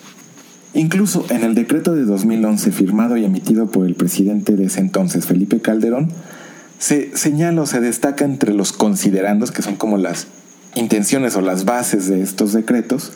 Incluso 0.74 1.26
en 1.28 1.42
el 1.42 1.54
decreto 1.54 1.94
de 1.94 2.04
2011 2.04 2.72
firmado 2.72 3.16
y 3.16 3.24
emitido 3.24 3.70
por 3.70 3.86
el 3.86 3.94
presidente 3.94 4.56
de 4.56 4.66
ese 4.66 4.80
entonces, 4.80 5.26
Felipe 5.26 5.60
Calderón, 5.60 6.10
se 6.78 7.16
señala 7.16 7.62
o 7.62 7.66
se 7.66 7.80
destaca 7.80 8.24
entre 8.24 8.54
los 8.54 8.72
considerandos, 8.72 9.50
que 9.50 9.62
son 9.62 9.76
como 9.76 9.98
las 9.98 10.28
intenciones 10.74 11.36
o 11.36 11.40
las 11.40 11.64
bases 11.64 12.08
de 12.08 12.22
estos 12.22 12.52
decretos, 12.52 13.12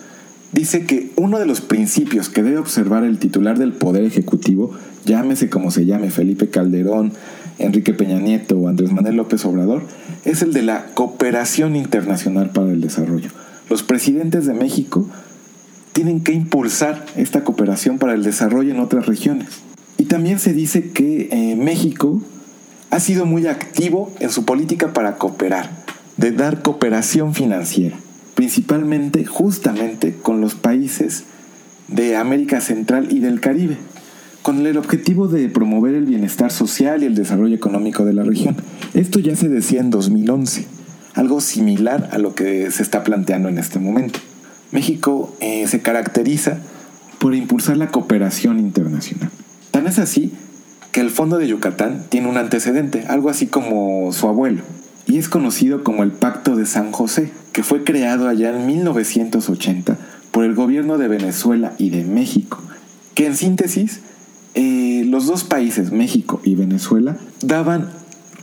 dice 0.52 0.84
que 0.84 1.12
uno 1.16 1.38
de 1.38 1.46
los 1.46 1.60
principios 1.60 2.28
que 2.28 2.42
debe 2.42 2.58
observar 2.58 3.04
el 3.04 3.18
titular 3.18 3.58
del 3.58 3.72
Poder 3.72 4.04
Ejecutivo, 4.04 4.72
llámese 5.04 5.48
como 5.48 5.70
se 5.70 5.86
llame 5.86 6.10
Felipe 6.10 6.48
Calderón, 6.48 7.12
Enrique 7.58 7.94
Peña 7.94 8.18
Nieto 8.18 8.58
o 8.58 8.68
Andrés 8.68 8.92
Manuel 8.92 9.16
López 9.16 9.44
Obrador, 9.44 9.82
es 10.24 10.42
el 10.42 10.52
de 10.52 10.62
la 10.62 10.86
cooperación 10.94 11.76
internacional 11.76 12.50
para 12.50 12.70
el 12.70 12.80
desarrollo. 12.80 13.30
Los 13.70 13.82
presidentes 13.82 14.46
de 14.46 14.54
México 14.54 15.06
tienen 15.92 16.20
que 16.20 16.32
impulsar 16.32 17.06
esta 17.16 17.42
cooperación 17.42 17.98
para 17.98 18.14
el 18.14 18.22
desarrollo 18.22 18.72
en 18.72 18.80
otras 18.80 19.06
regiones. 19.06 19.48
Y 19.98 20.04
también 20.04 20.38
se 20.38 20.52
dice 20.52 20.90
que 20.90 21.28
eh, 21.32 21.56
México 21.56 22.20
ha 22.90 23.00
sido 23.00 23.24
muy 23.24 23.46
activo 23.46 24.12
en 24.20 24.30
su 24.30 24.44
política 24.44 24.92
para 24.92 25.16
cooperar, 25.16 25.70
de 26.16 26.32
dar 26.32 26.62
cooperación 26.62 27.34
financiera, 27.34 27.96
principalmente 28.34 29.24
justamente 29.24 30.14
con 30.14 30.40
los 30.40 30.54
países 30.54 31.24
de 31.88 32.16
América 32.16 32.60
Central 32.60 33.08
y 33.10 33.20
del 33.20 33.40
Caribe 33.40 33.78
con 34.46 34.64
el 34.64 34.76
objetivo 34.76 35.26
de 35.26 35.48
promover 35.48 35.96
el 35.96 36.04
bienestar 36.04 36.52
social 36.52 37.02
y 37.02 37.06
el 37.06 37.16
desarrollo 37.16 37.56
económico 37.56 38.04
de 38.04 38.12
la 38.12 38.22
región. 38.22 38.54
Esto 38.94 39.18
ya 39.18 39.34
se 39.34 39.48
decía 39.48 39.80
en 39.80 39.90
2011, 39.90 40.66
algo 41.14 41.40
similar 41.40 42.10
a 42.12 42.18
lo 42.18 42.36
que 42.36 42.70
se 42.70 42.84
está 42.84 43.02
planteando 43.02 43.48
en 43.48 43.58
este 43.58 43.80
momento. 43.80 44.20
México 44.70 45.34
eh, 45.40 45.66
se 45.66 45.82
caracteriza 45.82 46.58
por 47.18 47.34
impulsar 47.34 47.76
la 47.76 47.88
cooperación 47.88 48.60
internacional. 48.60 49.30
Tan 49.72 49.88
es 49.88 49.98
así 49.98 50.32
que 50.92 51.00
el 51.00 51.10
Fondo 51.10 51.38
de 51.38 51.48
Yucatán 51.48 52.04
tiene 52.08 52.28
un 52.28 52.36
antecedente, 52.36 53.04
algo 53.08 53.30
así 53.30 53.48
como 53.48 54.12
su 54.12 54.28
abuelo, 54.28 54.62
y 55.08 55.18
es 55.18 55.28
conocido 55.28 55.82
como 55.82 56.04
el 56.04 56.12
Pacto 56.12 56.54
de 56.54 56.66
San 56.66 56.92
José, 56.92 57.32
que 57.50 57.64
fue 57.64 57.82
creado 57.82 58.28
allá 58.28 58.56
en 58.56 58.64
1980 58.64 59.98
por 60.30 60.44
el 60.44 60.54
gobierno 60.54 60.98
de 60.98 61.08
Venezuela 61.08 61.72
y 61.78 61.90
de 61.90 62.04
México, 62.04 62.62
que 63.14 63.26
en 63.26 63.34
síntesis 63.34 64.02
eh, 64.56 65.04
los 65.06 65.26
dos 65.26 65.44
países, 65.44 65.92
México 65.92 66.40
y 66.42 66.54
Venezuela, 66.54 67.16
daban 67.42 67.90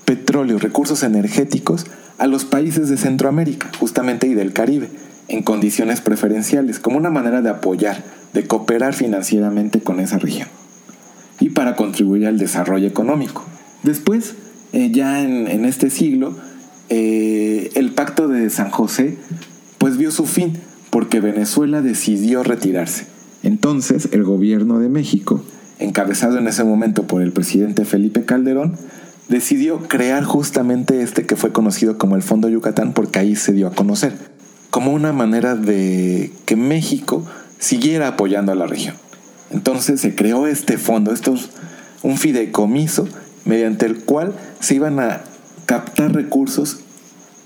petróleo, 0.06 0.60
recursos 0.60 1.04
energéticos 1.04 1.88
a 2.20 2.28
los 2.28 2.46
países 2.46 2.88
de 2.88 2.98
Centroamérica, 2.98 3.72
justamente 3.80 4.28
y 4.28 4.36
del 4.36 4.54
Caribe, 4.54 4.90
en 5.28 5.42
condiciones 5.42 6.02
preferenciales, 6.02 6.80
como 6.80 6.98
una 6.98 7.10
manera 7.10 7.42
de 7.42 7.50
apoyar, 7.50 8.04
de 8.34 8.46
cooperar 8.46 8.94
financieramente 8.94 9.82
con 9.82 10.00
esa 10.00 10.20
región 10.20 10.48
y 11.40 11.50
para 11.50 11.76
contribuir 11.76 12.28
al 12.28 12.38
desarrollo 12.38 12.88
económico. 12.88 13.44
Después, 13.82 14.36
eh, 14.72 14.92
ya 14.92 15.22
en, 15.24 15.66
este 15.66 15.90
siglo, 15.90 16.38
eh, 16.90 17.72
el 17.74 17.92
pacto 17.92 18.28
de 18.28 18.50
San 18.50 18.70
José 18.70 19.18
pues 19.80 19.98
vio 19.98 20.12
su 20.12 20.26
fin 20.26 20.60
porque 20.92 21.20
Venezuela 21.20 21.82
decidió 21.82 22.44
retirarse. 22.44 23.08
Entonces 23.42 24.10
el 24.12 24.24
gobierno 24.24 24.80
de 24.80 24.90
México 24.90 25.44
encabezado 25.80 26.38
en 26.38 26.48
ese 26.48 26.64
momento 26.64 27.04
por 27.04 27.22
el 27.22 27.32
presidente 27.32 27.86
Felipe 27.86 28.26
Calderón, 28.26 28.78
decidió 29.28 29.80
crear 29.88 30.24
justamente 30.24 31.02
este 31.02 31.26
que 31.26 31.36
fue 31.36 31.52
conocido 31.52 31.98
como 31.98 32.16
el 32.16 32.22
Fondo 32.22 32.50
Yucatán 32.50 32.94
porque 32.94 33.20
ahí 33.20 33.36
se 33.36 33.54
dio 33.54 33.68
a 33.68 33.72
conocer, 33.72 34.14
como 34.70 34.92
una 34.92 35.14
manera 35.14 35.56
de 35.56 36.32
que 36.46 36.56
México 36.56 37.26
siguiera 37.60 38.10
apoyando 38.10 38.52
a 38.52 38.56
la 38.56 38.68
región. 38.68 38.96
Entonces 39.52 40.02
se 40.02 40.16
creó 40.16 40.48
este 40.48 40.78
fondo, 40.78 41.14
esto 41.14 41.34
es 41.34 41.50
un 42.02 42.18
fideicomiso 42.18 43.08
mediante 43.46 43.86
el 43.86 44.04
cual 44.04 44.34
se 44.60 44.76
iban 44.76 45.00
a 45.00 45.22
captar 45.66 46.14
recursos 46.14 46.80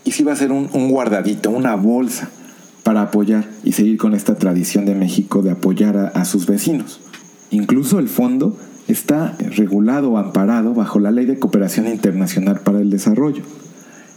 y 0.04 0.12
se 0.12 0.22
iba 0.24 0.32
a 0.32 0.36
hacer 0.36 0.52
un, 0.52 0.90
guardadito, 0.90 1.50
una 1.50 1.76
bolsa 1.76 2.30
para 2.84 3.02
apoyar 3.02 3.46
y 3.64 3.74
seguir 3.74 3.98
con 3.98 4.16
esta 4.16 4.36
tradición 4.36 4.86
de 4.86 4.96
México 4.96 5.42
de 5.42 5.52
apoyar 5.52 6.14
a 6.16 6.24
sus 6.24 6.46
vecinos. 6.46 7.02
Incluso 7.52 8.00
el 8.00 8.10
fondo 8.10 8.58
está 8.88 9.36
regulado 9.40 10.12
o 10.12 10.18
amparado 10.18 10.74
bajo 10.74 11.00
la 11.00 11.12
Ley 11.12 11.26
de 11.26 11.40
Cooperación 11.40 11.88
Internacional 11.88 12.60
para 12.62 12.80
el 12.80 12.90
Desarrollo. 12.90 13.44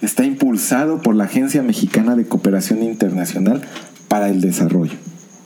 Está 0.01 0.25
impulsado 0.25 1.03
por 1.03 1.15
la 1.15 1.25
Agencia 1.25 1.63
Mexicana 1.63 2.17
de 2.17 2.27
Cooperación 2.27 2.83
Internacional 2.83 3.63
para 4.09 4.29
el 4.29 4.41
Desarrollo. 4.41 4.95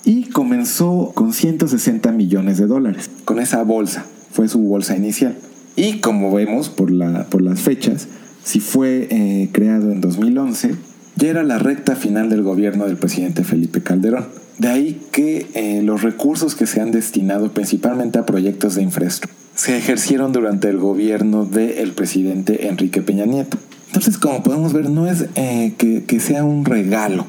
y 0.06 0.28
comenzó 0.28 1.12
con 1.14 1.32
160 1.32 2.12
millones 2.12 2.58
de 2.58 2.66
dólares. 2.66 3.10
Con 3.24 3.38
esa 3.38 3.62
bolsa, 3.62 4.04
fue 4.32 4.48
su 4.48 4.58
bolsa 4.58 4.94
inicial. 4.96 5.34
Y 5.76 6.00
como 6.00 6.30
vemos 6.30 6.68
por, 6.68 6.90
la, 6.90 7.24
por 7.24 7.40
las 7.40 7.60
fechas, 7.60 8.08
si 8.42 8.60
fue 8.60 9.08
eh, 9.10 9.48
creado 9.52 9.90
en 9.90 10.02
2011, 10.02 10.74
ya 11.16 11.28
era 11.28 11.42
la 11.42 11.58
recta 11.58 11.96
final 11.96 12.28
del 12.28 12.42
gobierno 12.42 12.86
del 12.86 12.96
presidente 12.96 13.44
Felipe 13.44 13.82
Calderón. 13.82 14.26
De 14.58 14.68
ahí 14.68 15.00
que 15.10 15.46
eh, 15.54 15.82
los 15.82 16.02
recursos 16.02 16.54
que 16.54 16.66
se 16.66 16.80
han 16.80 16.92
destinado 16.92 17.52
principalmente 17.52 18.18
a 18.18 18.26
proyectos 18.26 18.74
de 18.74 18.82
infraestructura 18.82 19.44
se 19.54 19.76
ejercieron 19.76 20.32
durante 20.32 20.68
el 20.68 20.78
gobierno 20.78 21.44
del 21.44 21.92
presidente 21.92 22.68
Enrique 22.68 23.02
Peña 23.02 23.24
Nieto. 23.24 23.56
Entonces, 23.86 24.18
como 24.18 24.42
podemos 24.42 24.72
ver, 24.72 24.90
no 24.90 25.08
es 25.08 25.26
eh, 25.36 25.74
que, 25.78 26.04
que 26.04 26.18
sea 26.18 26.44
un 26.44 26.64
regalo. 26.64 27.24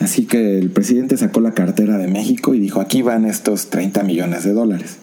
Así 0.00 0.26
que 0.26 0.58
el 0.58 0.70
presidente 0.70 1.16
sacó 1.16 1.40
la 1.40 1.52
cartera 1.52 1.96
de 1.96 2.06
México 2.06 2.54
y 2.54 2.60
dijo, 2.60 2.80
aquí 2.80 3.02
van 3.02 3.24
estos 3.24 3.70
30 3.70 4.02
millones 4.04 4.44
de 4.44 4.52
dólares. 4.52 4.98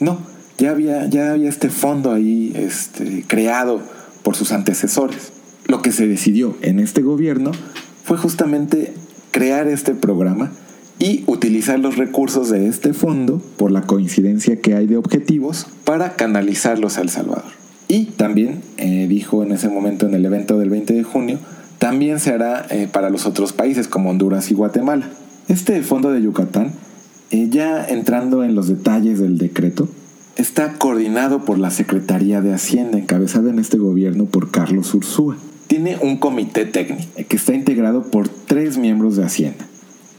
No, 0.00 0.18
ya 0.58 0.72
había, 0.72 1.06
ya 1.06 1.30
había 1.30 1.48
este 1.48 1.70
fondo 1.70 2.12
ahí 2.12 2.52
este, 2.56 3.24
creado 3.26 3.80
por 4.22 4.34
sus 4.34 4.52
antecesores. 4.52 5.32
Lo 5.68 5.82
que 5.82 5.92
se 5.92 6.08
decidió 6.08 6.56
en 6.62 6.80
este 6.80 7.02
gobierno 7.02 7.52
fue 8.02 8.16
justamente 8.16 8.94
crear 9.32 9.68
este 9.68 9.94
programa 9.94 10.50
y 10.98 11.24
utilizar 11.26 11.78
los 11.78 11.98
recursos 11.98 12.48
de 12.48 12.68
este 12.68 12.94
fondo, 12.94 13.42
por 13.58 13.70
la 13.70 13.82
coincidencia 13.82 14.62
que 14.62 14.74
hay 14.74 14.86
de 14.86 14.96
objetivos, 14.96 15.66
para 15.84 16.16
canalizarlos 16.16 16.96
a 16.96 17.02
El 17.02 17.10
Salvador. 17.10 17.52
Y 17.86 18.06
también 18.06 18.62
eh, 18.78 19.06
dijo 19.10 19.42
en 19.42 19.52
ese 19.52 19.68
momento 19.68 20.06
en 20.06 20.14
el 20.14 20.24
evento 20.24 20.58
del 20.58 20.70
20 20.70 20.94
de 20.94 21.02
junio, 21.04 21.38
también 21.78 22.18
se 22.18 22.32
hará 22.32 22.64
eh, 22.70 22.88
para 22.90 23.10
los 23.10 23.26
otros 23.26 23.52
países 23.52 23.88
como 23.88 24.08
Honduras 24.08 24.50
y 24.50 24.54
Guatemala. 24.54 25.10
Este 25.48 25.82
fondo 25.82 26.10
de 26.10 26.22
Yucatán, 26.22 26.72
eh, 27.30 27.48
ya 27.50 27.84
entrando 27.84 28.42
en 28.42 28.54
los 28.54 28.68
detalles 28.68 29.20
del 29.20 29.36
decreto, 29.36 29.86
está 30.36 30.78
coordinado 30.78 31.44
por 31.44 31.58
la 31.58 31.70
Secretaría 31.70 32.40
de 32.40 32.54
Hacienda, 32.54 32.96
encabezada 32.96 33.50
en 33.50 33.58
este 33.58 33.76
gobierno 33.76 34.24
por 34.24 34.50
Carlos 34.50 34.94
Ursúa. 34.94 35.36
Tiene 35.68 35.96
un 36.00 36.16
comité 36.16 36.64
técnico 36.64 37.04
que 37.28 37.36
está 37.36 37.54
integrado 37.54 38.10
por 38.10 38.28
tres 38.28 38.76
miembros 38.76 39.16
de 39.16 39.24
Hacienda 39.24 39.68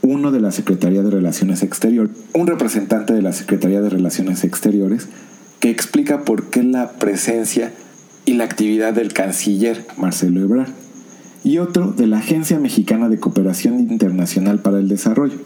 uno 0.02 0.32
de 0.32 0.40
la 0.40 0.50
Secretaría 0.50 1.02
de 1.02 1.10
Relaciones 1.10 1.62
Exteriores, 1.62 2.16
un 2.32 2.46
representante 2.46 3.12
de 3.12 3.22
la 3.22 3.32
Secretaría 3.32 3.80
de 3.80 3.90
Relaciones 3.90 4.44
Exteriores, 4.44 5.08
que 5.60 5.70
explica 5.70 6.24
por 6.24 6.48
qué 6.50 6.62
la 6.62 6.92
presencia 6.92 7.72
y 8.24 8.34
la 8.34 8.44
actividad 8.44 8.94
del 8.94 9.12
canciller 9.12 9.86
Marcelo 9.98 10.40
Ebrard, 10.40 10.70
y 11.42 11.58
otro 11.58 11.92
de 11.92 12.06
la 12.06 12.18
Agencia 12.18 12.58
Mexicana 12.58 13.08
de 13.08 13.18
Cooperación 13.18 13.78
Internacional 13.78 14.60
para 14.60 14.78
el 14.78 14.88
Desarrollo, 14.88 15.38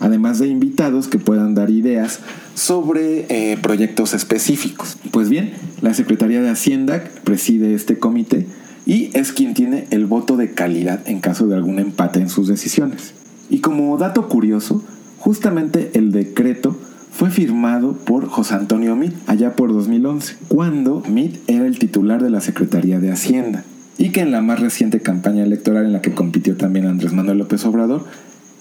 además 0.00 0.38
de 0.38 0.48
invitados 0.48 1.08
que 1.08 1.18
puedan 1.18 1.54
dar 1.54 1.70
ideas 1.70 2.20
sobre 2.54 3.26
eh, 3.28 3.58
proyectos 3.60 4.14
específicos. 4.14 4.96
Pues 5.10 5.28
bien, 5.28 5.52
la 5.82 5.94
Secretaría 5.94 6.40
de 6.40 6.50
Hacienda 6.50 7.04
preside 7.24 7.74
este 7.74 7.98
comité 7.98 8.46
y 8.86 9.10
es 9.14 9.32
quien 9.32 9.54
tiene 9.54 9.86
el 9.90 10.06
voto 10.06 10.36
de 10.36 10.52
calidad 10.52 11.00
en 11.06 11.20
caso 11.20 11.46
de 11.46 11.56
algún 11.56 11.78
empate 11.78 12.20
en 12.20 12.28
sus 12.28 12.48
decisiones. 12.48 13.14
Y 13.50 13.60
como 13.60 13.96
dato 13.96 14.28
curioso, 14.28 14.82
justamente 15.18 15.90
el 15.94 16.12
decreto 16.12 16.76
fue 17.10 17.30
firmado 17.30 17.92
por 17.92 18.26
José 18.26 18.54
Antonio 18.54 18.96
Mit 18.96 19.14
allá 19.26 19.54
por 19.54 19.72
2011, 19.72 20.36
cuando 20.48 21.02
Mit 21.08 21.38
era 21.46 21.66
el 21.66 21.78
titular 21.78 22.22
de 22.22 22.30
la 22.30 22.40
Secretaría 22.40 22.98
de 22.98 23.12
Hacienda, 23.12 23.64
y 23.98 24.10
que 24.10 24.20
en 24.20 24.32
la 24.32 24.42
más 24.42 24.60
reciente 24.60 25.00
campaña 25.00 25.44
electoral 25.44 25.86
en 25.86 25.92
la 25.92 26.02
que 26.02 26.12
compitió 26.12 26.56
también 26.56 26.86
Andrés 26.86 27.12
Manuel 27.12 27.38
López 27.38 27.64
Obrador, 27.64 28.04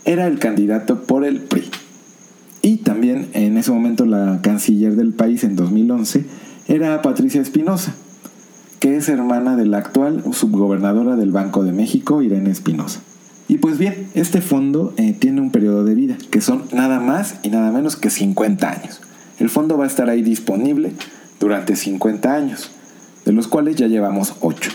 era 0.05 0.27
el 0.27 0.37
candidato 0.37 1.03
por 1.03 1.25
el 1.25 1.39
PRI. 1.39 1.63
Y 2.61 2.77
también 2.77 3.27
en 3.33 3.57
ese 3.57 3.71
momento 3.71 4.05
la 4.05 4.39
canciller 4.41 4.95
del 4.95 5.13
país 5.13 5.43
en 5.43 5.55
2011 5.55 6.25
era 6.67 7.01
Patricia 7.01 7.41
Espinosa, 7.41 7.95
que 8.83 8.97
es 8.97 9.07
hermana 9.07 9.55
de 9.55 9.65
la 9.65 9.77
actual 9.77 10.25
subgobernadora 10.33 11.15
del 11.15 11.31
Banco 11.31 11.63
de 11.63 11.71
México, 11.71 12.21
Irene 12.21 12.51
Espinosa. 12.51 12.99
Y 13.47 13.59
pues 13.59 13.77
bien, 13.77 14.09
este 14.13 14.41
fondo 14.41 14.93
eh, 14.97 15.15
tiene 15.17 15.39
un 15.39 15.51
periodo 15.51 15.85
de 15.85 15.95
vida, 15.95 16.17
que 16.31 16.41
son 16.41 16.63
nada 16.73 16.99
más 16.99 17.35
y 17.43 17.49
nada 17.49 17.71
menos 17.71 17.95
que 17.95 18.09
50 18.09 18.69
años. 18.69 18.99
El 19.39 19.49
fondo 19.49 19.77
va 19.77 19.85
a 19.85 19.87
estar 19.87 20.09
ahí 20.09 20.21
disponible 20.21 20.91
durante 21.39 21.77
50 21.77 22.33
años, 22.33 22.71
de 23.23 23.31
los 23.31 23.47
cuales 23.47 23.77
ya 23.77 23.87
llevamos 23.87 24.33
8. 24.41 24.71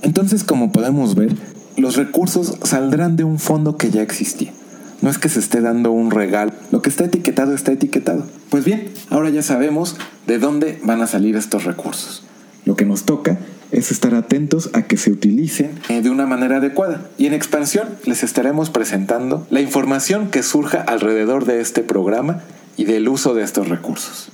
Entonces, 0.00 0.44
como 0.44 0.72
podemos 0.72 1.14
ver, 1.14 1.36
los 1.76 1.96
recursos 1.96 2.56
saldrán 2.62 3.16
de 3.16 3.24
un 3.24 3.38
fondo 3.38 3.76
que 3.76 3.90
ya 3.90 4.00
existía. 4.00 4.54
No 5.02 5.10
es 5.10 5.18
que 5.18 5.28
se 5.28 5.40
esté 5.40 5.60
dando 5.60 5.92
un 5.92 6.10
regalo. 6.10 6.52
Lo 6.70 6.80
que 6.80 6.88
está 6.88 7.04
etiquetado 7.04 7.52
está 7.52 7.72
etiquetado. 7.72 8.24
Pues 8.48 8.64
bien, 8.64 8.88
ahora 9.10 9.28
ya 9.28 9.42
sabemos 9.42 9.96
de 10.26 10.38
dónde 10.38 10.80
van 10.84 11.02
a 11.02 11.06
salir 11.06 11.36
estos 11.36 11.64
recursos. 11.64 12.24
Lo 12.64 12.76
que 12.76 12.84
nos 12.84 13.04
toca 13.04 13.38
es 13.72 13.90
estar 13.90 14.14
atentos 14.14 14.70
a 14.74 14.82
que 14.82 14.96
se 14.96 15.10
utilicen 15.10 15.80
eh, 15.88 16.02
de 16.02 16.10
una 16.10 16.26
manera 16.26 16.58
adecuada. 16.58 17.10
Y 17.18 17.26
en 17.26 17.34
expansión 17.34 17.88
les 18.04 18.22
estaremos 18.22 18.70
presentando 18.70 19.46
la 19.50 19.60
información 19.60 20.30
que 20.30 20.42
surja 20.42 20.80
alrededor 20.82 21.46
de 21.46 21.60
este 21.60 21.82
programa 21.82 22.42
y 22.76 22.84
del 22.84 23.08
uso 23.08 23.34
de 23.34 23.42
estos 23.42 23.68
recursos. 23.68 24.30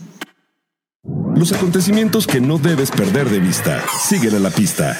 Los 1.36 1.52
acontecimientos 1.52 2.26
que 2.26 2.40
no 2.40 2.58
debes 2.58 2.90
perder 2.90 3.28
de 3.30 3.38
vista. 3.38 3.82
Síguele 4.00 4.40
la 4.40 4.50
pista. 4.50 4.98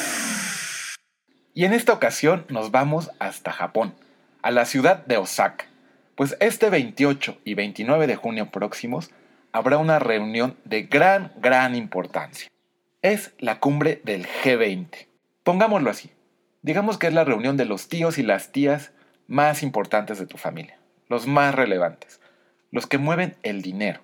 Y 1.53 1.65
en 1.65 1.73
esta 1.73 1.93
ocasión 1.93 2.45
nos 2.49 2.71
vamos 2.71 3.11
hasta 3.19 3.53
Japón, 3.53 3.93
a 4.43 4.53
la 4.53 4.65
ciudad 4.65 5.05
de 5.07 5.17
Osaka, 5.17 5.67
pues 6.15 6.37
este 6.39 6.71
28 6.71 7.39
y 7.45 7.55
29 7.55 8.07
de 8.07 8.15
junio 8.15 8.51
próximos 8.51 9.11
habrá 9.51 9.79
una 9.79 9.99
reunión 9.99 10.57
de 10.65 10.85
gran, 10.85 11.33
gran 11.41 11.75
importancia 11.75 12.49
es 13.13 13.33
la 13.39 13.61
cumbre 13.61 14.01
del 14.05 14.27
G20. 14.27 15.07
Pongámoslo 15.43 15.91
así. 15.91 16.11
Digamos 16.63 16.99
que 16.99 17.07
es 17.07 17.15
la 17.15 17.25
reunión 17.25 17.57
de 17.57 17.65
los 17.65 17.89
tíos 17.89 18.19
y 18.19 18.23
las 18.23 18.53
tías 18.53 18.93
más 19.27 19.63
importantes 19.63 20.19
de 20.19 20.27
tu 20.27 20.37
familia, 20.39 20.79
los 21.09 21.27
más 21.27 21.55
relevantes, 21.55 22.21
los 22.71 22.87
que 22.87 22.99
mueven 22.99 23.37
el 23.43 23.63
dinero 23.63 24.01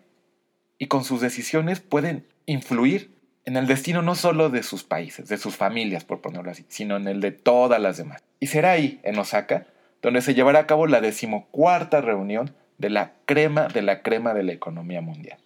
y 0.79 0.87
con 0.87 1.05
sus 1.05 1.21
decisiones 1.21 1.81
pueden 1.81 2.27
influir 2.47 3.15
en 3.45 3.57
el 3.57 3.67
destino 3.67 4.03
no 4.03 4.15
solo 4.15 4.51
de 4.51 4.63
sus 4.63 4.85
países, 4.85 5.29
de 5.29 5.39
sus 5.39 5.57
familias, 5.57 6.05
por 6.05 6.21
ponerlo 6.21 6.51
así, 6.51 6.65
sino 6.69 6.97
en 6.97 7.09
el 7.09 7.21
de 7.21 7.33
todas 7.33 7.81
las 7.81 7.97
demás. 7.97 8.23
Y 8.41 8.47
será 8.47 8.73
ahí, 8.73 9.01
en 9.03 9.19
Osaka, 9.19 9.67
donde 10.01 10.23
se 10.23 10.35
llevará 10.35 10.61
a 10.61 10.67
cabo 10.67 10.87
la 10.87 11.01
decimocuarta 11.01 12.01
reunión 12.01 12.55
de 12.79 12.91
la 12.91 13.13
crema 13.27 13.69
de 13.69 13.83
la 13.83 14.03
crema 14.03 14.35
de 14.35 14.43
la 14.43 14.53
economía 14.53 15.01
mundial. 15.01 15.39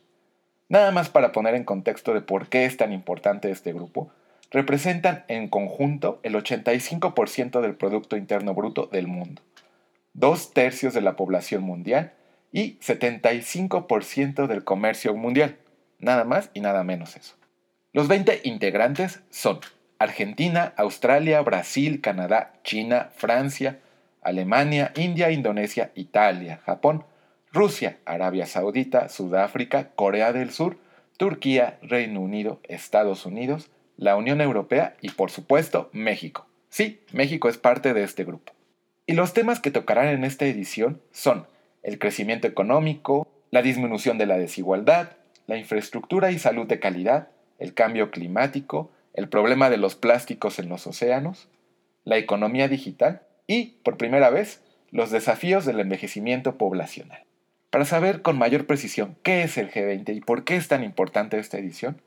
Nada 0.69 0.91
más 0.91 1.09
para 1.09 1.33
poner 1.33 1.55
en 1.55 1.65
contexto 1.65 2.13
de 2.13 2.21
por 2.21 2.49
qué 2.49 2.67
es 2.67 2.77
tan 2.77 2.93
importante 2.93 3.51
este 3.51 3.73
grupo, 3.73 4.11
representan 4.51 5.25
en 5.29 5.49
conjunto 5.49 6.21
el 6.23 6.35
85% 6.35 7.61
del 7.61 7.75
Producto 7.75 8.17
Interno 8.17 8.55
Bruto 8.55 8.87
del 8.87 9.07
mundo, 9.07 9.43
dos 10.13 10.53
tercios 10.53 10.93
de 10.95 11.01
la 11.01 11.17
población 11.17 11.63
mundial 11.63 12.13
y 12.53 12.79
75% 12.79 14.47
del 14.47 14.65
comercio 14.65 15.15
mundial. 15.15 15.57
Nada 15.99 16.25
más 16.25 16.51
y 16.55 16.61
nada 16.61 16.85
menos 16.85 17.17
eso. 17.17 17.35
Los 17.93 18.09
20 18.09 18.43
integrantes 18.45 19.21
son 19.31 19.61
Argentina, 19.99 20.75
Australia, 20.77 21.41
Brasil, 21.41 22.01
Canadá, 22.01 22.53
China, 22.63 23.11
Francia, 23.17 23.81
Alemania, 24.23 24.93
India, 24.97 25.31
Indonesia, 25.31 25.91
Italia, 25.95 26.61
Japón, 26.65 27.05
Rusia, 27.53 27.99
Arabia 28.05 28.47
Saudita, 28.47 29.09
Sudáfrica, 29.09 29.91
Corea 29.95 30.33
del 30.33 30.51
Sur, 30.51 30.79
Turquía, 31.17 31.79
Reino 31.83 32.21
Unido, 32.21 32.61
Estados 32.65 33.27
Unidos, 33.27 33.71
la 33.97 34.17
Unión 34.17 34.41
Europea 34.41 34.97
y 35.01 35.11
por 35.11 35.31
supuesto 35.31 35.91
México. 35.93 36.47
Sí, 36.69 37.01
México 37.13 37.49
es 37.49 37.59
parte 37.59 37.95
de 37.95 38.05
este 38.05 38.25
grupo. 38.25 38.53
Y 39.07 39.15
los 39.15 39.33
temas 39.33 39.61
que 39.61 39.71
tocarán 39.71 40.09
en 40.09 40.25
esta 40.25 40.45
edición 40.45 41.01
son 41.11 41.47
el 41.83 41.99
crecimiento 41.99 42.47
económico, 42.47 43.27
la 43.51 43.63
disminución 43.63 44.19
de 44.19 44.27
la 44.27 44.37
desigualdad, 44.37 45.13
la 45.47 45.57
infraestructura 45.57 46.31
y 46.31 46.39
salud 46.39 46.67
de 46.67 46.79
calidad, 46.79 47.31
el 47.59 47.73
cambio 47.73 48.11
climático, 48.11 48.91
el 49.15 49.29
problema 49.29 49.71
de 49.71 49.79
los 49.79 49.95
plásticos 49.95 50.59
en 50.59 50.69
los 50.69 50.87
océanos, 50.87 51.49
la 52.05 52.19
economía 52.19 52.69
digital 52.69 53.23
y, 53.47 53.79
por 53.83 53.97
primera 53.97 54.29
vez, 54.29 54.63
los 54.91 55.11
desafíos 55.11 55.65
del 55.65 55.81
envejecimiento 55.81 56.59
poblacional. 56.59 57.25
Para 57.71 57.85
saber 57.85 58.23
con 58.23 58.39
mayor 58.39 58.67
precisión 58.67 59.17
qué 59.23 59.43
es 59.43 59.59
el 59.59 59.71
G20 59.71 60.15
y 60.17 60.21
por 60.21 60.45
qué 60.45 60.57
es 60.57 60.69
tan 60.69 60.83
importante 60.83 61.39
esta 61.39 61.59
edición, 61.59 62.01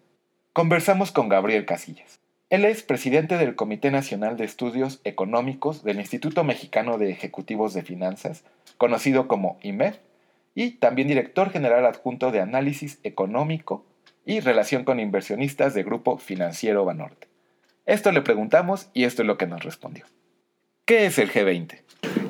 conversamos 0.54 1.12
con 1.12 1.30
Gabriel 1.30 1.66
Casillas. 1.68 2.20
Él 2.50 2.66
es 2.66 2.82
presidente 2.82 3.38
del 3.38 3.56
Comité 3.56 3.92
Nacional 3.92 4.38
de 4.38 4.46
Estudios 4.46 5.02
Económicos 5.04 5.84
del 5.84 6.00
Instituto 6.00 6.44
Mexicano 6.44 6.98
de 6.98 7.12
Ejecutivos 7.12 7.76
de 7.76 7.84
Finanzas, 7.84 8.44
conocido 8.78 9.28
como 9.28 9.60
IMEF, 9.62 10.00
y 10.56 10.72
también 10.72 11.08
director 11.08 11.52
general 11.52 11.86
adjunto 11.86 12.32
de 12.32 12.42
Análisis 12.42 13.00
Económico 13.04 13.86
y 14.26 14.40
Relación 14.40 14.84
con 14.84 15.00
Inversionistas 15.00 15.76
de 15.76 15.84
Grupo 15.84 16.18
Financiero 16.18 16.84
Banorte. 16.86 17.28
Esto 17.86 18.12
le 18.12 18.22
preguntamos 18.22 18.90
y 18.94 19.04
esto 19.04 19.22
es 19.22 19.28
lo 19.28 19.38
que 19.38 19.48
nos 19.48 19.64
respondió. 19.64 20.06
¿Qué 20.92 21.06
es 21.06 21.18
el 21.20 21.32
G20? 21.32 21.70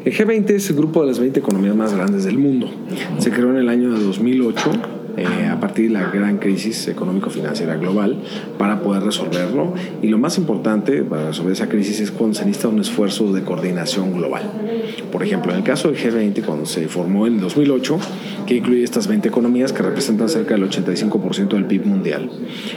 El 0.05 0.13
G20 0.13 0.51
es 0.51 0.69
el 0.69 0.75
grupo 0.75 1.01
de 1.01 1.07
las 1.07 1.17
20 1.17 1.39
economías 1.39 1.75
más 1.75 1.95
grandes 1.95 2.25
del 2.25 2.37
mundo. 2.37 2.69
Se 3.17 3.31
creó 3.31 3.49
en 3.49 3.57
el 3.57 3.67
año 3.67 3.91
de 3.91 4.03
2008 4.03 5.00
eh, 5.21 5.47
a 5.47 5.59
partir 5.59 5.87
de 5.87 5.93
la 5.93 6.09
gran 6.09 6.37
crisis 6.37 6.87
económico-financiera 6.87 7.75
global 7.77 8.21
para 8.57 8.81
poder 8.81 9.03
resolverlo. 9.03 9.73
Y 10.01 10.07
lo 10.07 10.17
más 10.17 10.37
importante 10.37 11.03
para 11.03 11.27
resolver 11.27 11.53
esa 11.53 11.69
crisis 11.69 11.99
es 11.99 12.11
cuando 12.11 12.35
se 12.35 12.45
necesita 12.45 12.69
un 12.69 12.79
esfuerzo 12.79 13.31
de 13.33 13.43
coordinación 13.43 14.13
global. 14.13 14.43
Por 15.11 15.23
ejemplo, 15.23 15.51
en 15.51 15.57
el 15.57 15.63
caso 15.63 15.91
del 15.91 15.97
G20, 15.97 16.43
cuando 16.43 16.65
se 16.65 16.87
formó 16.87 17.27
en 17.27 17.39
2008, 17.39 17.99
que 18.47 18.55
incluye 18.55 18.83
estas 18.83 19.07
20 19.07 19.27
economías 19.27 19.73
que 19.73 19.83
representan 19.83 20.29
cerca 20.29 20.55
del 20.55 20.67
85% 20.69 21.49
del 21.49 21.65
PIB 21.65 21.85
mundial, 21.85 22.29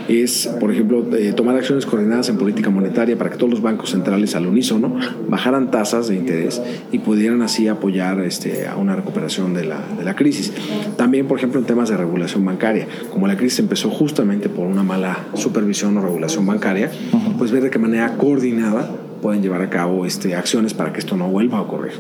es, 0.09 0.49
por 0.61 0.73
ejemplo, 0.73 1.05
eh, 1.17 1.33
tomar 1.33 1.57
acciones 1.57 1.87
coordinadas 1.87 2.29
en 2.29 2.37
política 2.37 2.71
monetaria 2.71 3.17
para 3.17 3.31
que 3.31 3.37
todos 3.37 3.51
los 3.51 3.63
bancos 3.63 3.91
centrales 3.91 4.35
al 4.35 4.47
unísono 4.47 4.97
bajaran 5.29 5.71
tasas 5.71 6.09
de 6.09 6.17
interés 6.17 6.61
y 6.93 6.99
pudieran 6.99 7.43
así 7.43 7.69
apoyar 7.69 8.21
este, 8.21 8.67
a 8.67 8.77
una 8.77 8.97
recuperación 8.97 9.55
de 9.55 9.65
la, 9.65 9.81
de 9.97 10.05
la 10.05 10.15
crisis. 10.17 10.53
También, 10.97 11.27
por 11.27 11.39
ejemplo, 11.39 11.61
en 11.61 11.67
temas 11.67 11.89
de 11.89 11.97
regulación 11.97 12.34
bancaria. 12.43 12.89
Como 13.11 13.27
la 13.27 13.37
crisis 13.37 13.59
empezó 13.59 13.91
justamente 13.91 14.49
por 14.49 14.67
una 14.67 14.83
mala 14.83 15.19
supervisión 15.35 15.97
o 15.99 16.01
regulación 16.01 16.47
bancaria, 16.47 16.91
pues 17.37 17.51
ver 17.51 17.63
de 17.63 17.71
qué 17.71 17.79
manera 17.79 18.17
coordinada 18.17 18.89
pueden 19.21 19.43
llevar 19.43 19.63
a 19.63 19.71
cabo 19.71 20.05
este, 20.07 20.35
acciones 20.35 20.75
para 20.75 20.93
que 20.93 20.99
esto 20.99 21.17
no 21.17 21.29
vuelva 21.29 21.59
a 21.59 21.63
ocurrir. 21.63 21.93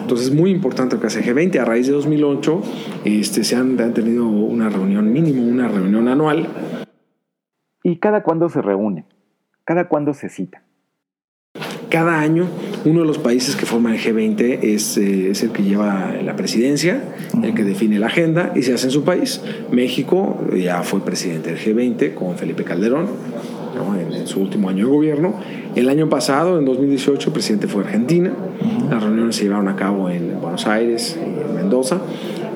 Entonces 0.00 0.28
es 0.28 0.34
muy 0.34 0.50
importante 0.50 0.96
lo 0.96 1.00
que 1.00 1.06
hace 1.06 1.22
G20. 1.22 1.58
A 1.60 1.64
raíz 1.64 1.86
de 1.86 1.92
2008 1.92 2.62
este, 3.04 3.44
se 3.44 3.56
han, 3.56 3.80
han 3.80 3.94
tenido 3.94 4.26
una 4.26 4.68
reunión 4.68 5.12
mínimo, 5.12 5.42
una 5.42 5.68
reunión 5.68 6.08
anual. 6.08 6.48
¿Y 7.82 7.96
cada 7.96 8.22
cuándo 8.22 8.48
se 8.48 8.60
reúne? 8.62 9.06
¿Cada 9.64 9.88
cuándo 9.88 10.14
se 10.14 10.28
cita? 10.28 10.62
Cada 11.88 12.20
año 12.20 12.46
uno 12.84 13.00
de 13.00 13.06
los 13.06 13.18
países 13.18 13.56
que 13.56 13.66
forman 13.66 13.94
el 13.94 14.00
G20 14.00 14.60
es, 14.62 14.96
eh, 14.96 15.30
es, 15.30 15.42
el 15.42 15.50
que 15.50 15.62
lleva 15.62 16.14
la 16.24 16.36
presidencia, 16.36 17.02
el 17.42 17.54
que 17.54 17.64
define 17.64 17.98
la 17.98 18.06
agenda 18.06 18.52
y 18.54 18.62
se 18.62 18.74
hace 18.74 18.86
en 18.86 18.92
su 18.92 19.04
país. 19.04 19.40
México 19.70 20.38
ya 20.56 20.82
fue 20.82 21.00
presidente 21.00 21.50
del 21.52 21.58
G20 21.58 22.14
con 22.14 22.36
Felipe 22.36 22.64
Calderón 22.64 23.08
en, 24.00 24.12
en, 24.12 24.26
su 24.26 24.40
último 24.40 24.68
año 24.68 24.86
de 24.86 24.92
gobierno. 24.92 25.34
El 25.74 25.88
año 25.88 26.08
pasado, 26.08 26.58
en 26.58 26.64
2018, 26.64 27.28
el 27.28 27.32
presidente 27.32 27.68
fue 27.68 27.84
Argentina. 27.84 28.32
Las 28.90 29.02
reuniones 29.02 29.36
se 29.36 29.44
llevaron 29.44 29.68
a 29.68 29.76
cabo 29.76 30.10
en 30.10 30.40
Buenos 30.40 30.66
Aires 30.66 31.18
y 31.20 31.48
en 31.48 31.54
Mendoza. 31.54 32.00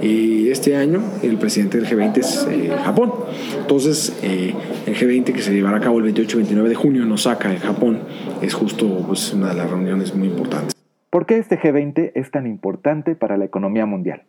Y 0.02 0.50
este 0.50 0.76
año 0.76 1.00
el 1.22 1.38
presidente 1.38 1.78
del 1.80 1.88
G20 1.88 2.18
es 2.18 2.46
eh, 2.50 2.70
Japón. 2.82 3.12
Entonces, 3.60 4.18
eh, 4.22 4.52
el 4.86 4.96
G20 4.96 5.32
que 5.32 5.40
se 5.40 5.54
llevará 5.54 5.76
a 5.76 5.80
cabo 5.80 5.98
el 5.98 6.04
28 6.04 6.36
y 6.36 6.40
29 6.40 6.68
de 6.68 6.74
junio 6.74 7.04
en 7.04 7.12
Osaka, 7.12 7.52
en 7.52 7.60
Japón, 7.60 8.00
es 8.42 8.52
justo 8.52 9.04
pues, 9.06 9.32
una 9.32 9.50
de 9.50 9.54
las 9.54 9.70
reuniones 9.70 10.12
muy 10.14 10.26
importantes. 10.26 10.74
¿Por 11.08 11.26
qué 11.26 11.38
este 11.38 11.56
G20 11.56 12.12
es 12.16 12.30
tan 12.32 12.46
importante 12.46 13.14
para 13.14 13.36
la 13.36 13.44
economía 13.44 13.86
mundial? 13.86 14.24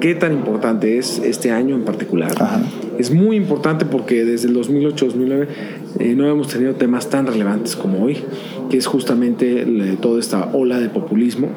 ¿Qué 0.00 0.14
tan 0.14 0.32
importante 0.32 0.98
es 0.98 1.18
este 1.18 1.52
año 1.52 1.76
en 1.76 1.84
particular? 1.84 2.32
Ajá. 2.40 2.60
Es 2.98 3.12
muy 3.12 3.36
importante 3.36 3.84
porque 3.84 4.24
desde 4.24 4.48
el 4.48 4.56
2008-2009 4.56 5.46
eh, 6.00 6.14
no 6.16 6.28
hemos 6.28 6.48
tenido 6.48 6.74
temas 6.74 7.10
tan 7.10 7.26
relevantes 7.26 7.76
como 7.76 8.02
hoy, 8.02 8.24
que 8.70 8.78
es 8.78 8.86
justamente 8.86 9.64
toda 10.00 10.18
esta 10.18 10.50
ola 10.54 10.80
de 10.80 10.88
populismo 10.88 11.50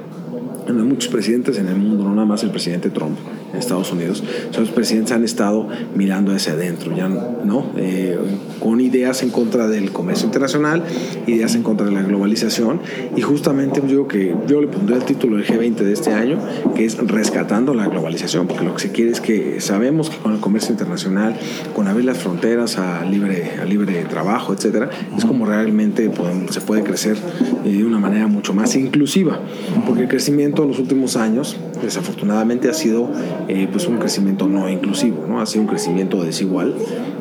muchos 0.74 1.12
presidentes 1.12 1.58
en 1.58 1.68
el 1.68 1.76
mundo, 1.76 2.04
no 2.04 2.16
nada 2.16 2.26
más 2.26 2.44
el 2.44 2.52
presidente 2.52 2.90
Trump 2.90 3.18
en 3.52 3.60
Estados 3.60 3.92
Unidos. 3.92 4.24
Los 4.58 4.70
presidentes 4.70 5.12
han 5.12 5.24
estado 5.24 5.68
mirando 5.96 6.34
hacia 6.34 6.54
adentro, 6.54 6.96
ya 6.96 7.08
no, 7.08 7.72
eh, 7.78 8.18
con 8.60 8.82
ideas 8.82 9.24
en 9.24 9.30
contra 9.30 9.68
del 9.68 9.92
comercio 9.92 10.26
internacional, 10.26 10.84
ideas 11.28 11.56
en 11.56 11.64
contra 11.64 11.86
de 11.86 11.92
la 11.92 12.02
globalización. 12.02 12.82
Y 13.16 13.22
justamente 13.22 13.82
yo 13.82 13.88
digo 13.88 14.08
que 14.08 14.36
yo 14.48 14.62
le 14.62 14.68
pondré 14.68 14.96
el 14.96 15.04
título 15.04 15.38
del 15.38 15.46
G20 15.46 15.76
de 15.76 15.94
este 15.94 16.14
año, 16.14 16.40
que 16.76 16.86
es 16.86 16.98
rescatando 16.98 17.74
la 17.74 17.88
globalización, 17.88 18.48
porque 18.48 18.64
lo 18.64 18.74
que 18.74 18.82
se 18.82 18.92
quiere 18.92 19.12
es 19.12 19.22
que 19.22 19.62
sabemos 19.62 20.10
que 20.10 20.18
con 20.18 20.34
el 20.34 20.40
comercio 20.40 20.72
internacional, 20.72 21.36
con 21.76 21.88
abrir 21.88 22.06
las 22.06 22.18
fronteras 22.18 22.78
a 22.78 23.04
libre, 23.06 23.54
a 23.62 23.66
libre 23.66 24.06
trabajo, 24.10 24.54
etcétera, 24.54 24.90
es 25.18 25.26
como 25.26 25.46
realmente 25.46 26.12
se 26.50 26.62
puede 26.62 26.84
crecer 26.84 27.18
eh, 27.64 27.72
de 27.72 27.86
una 27.86 28.00
manera 28.00 28.28
mucho 28.28 28.54
más 28.54 28.76
inclusiva, 28.76 29.40
porque 29.86 30.04
el 30.04 30.08
crecimiento 30.26 30.64
en 30.64 30.70
los 30.70 30.80
últimos 30.80 31.18
años, 31.18 31.56
desafortunadamente, 31.84 32.68
ha 32.68 32.74
sido 32.74 33.12
eh, 33.48 33.68
pues 33.72 33.88
un 33.88 34.00
crecimiento 34.00 34.48
no 34.48 34.68
inclusivo, 34.68 35.28
¿no? 35.28 35.40
ha 35.40 35.46
sido 35.46 35.62
un 35.62 35.68
crecimiento 35.68 36.24
desigual, 36.24 36.74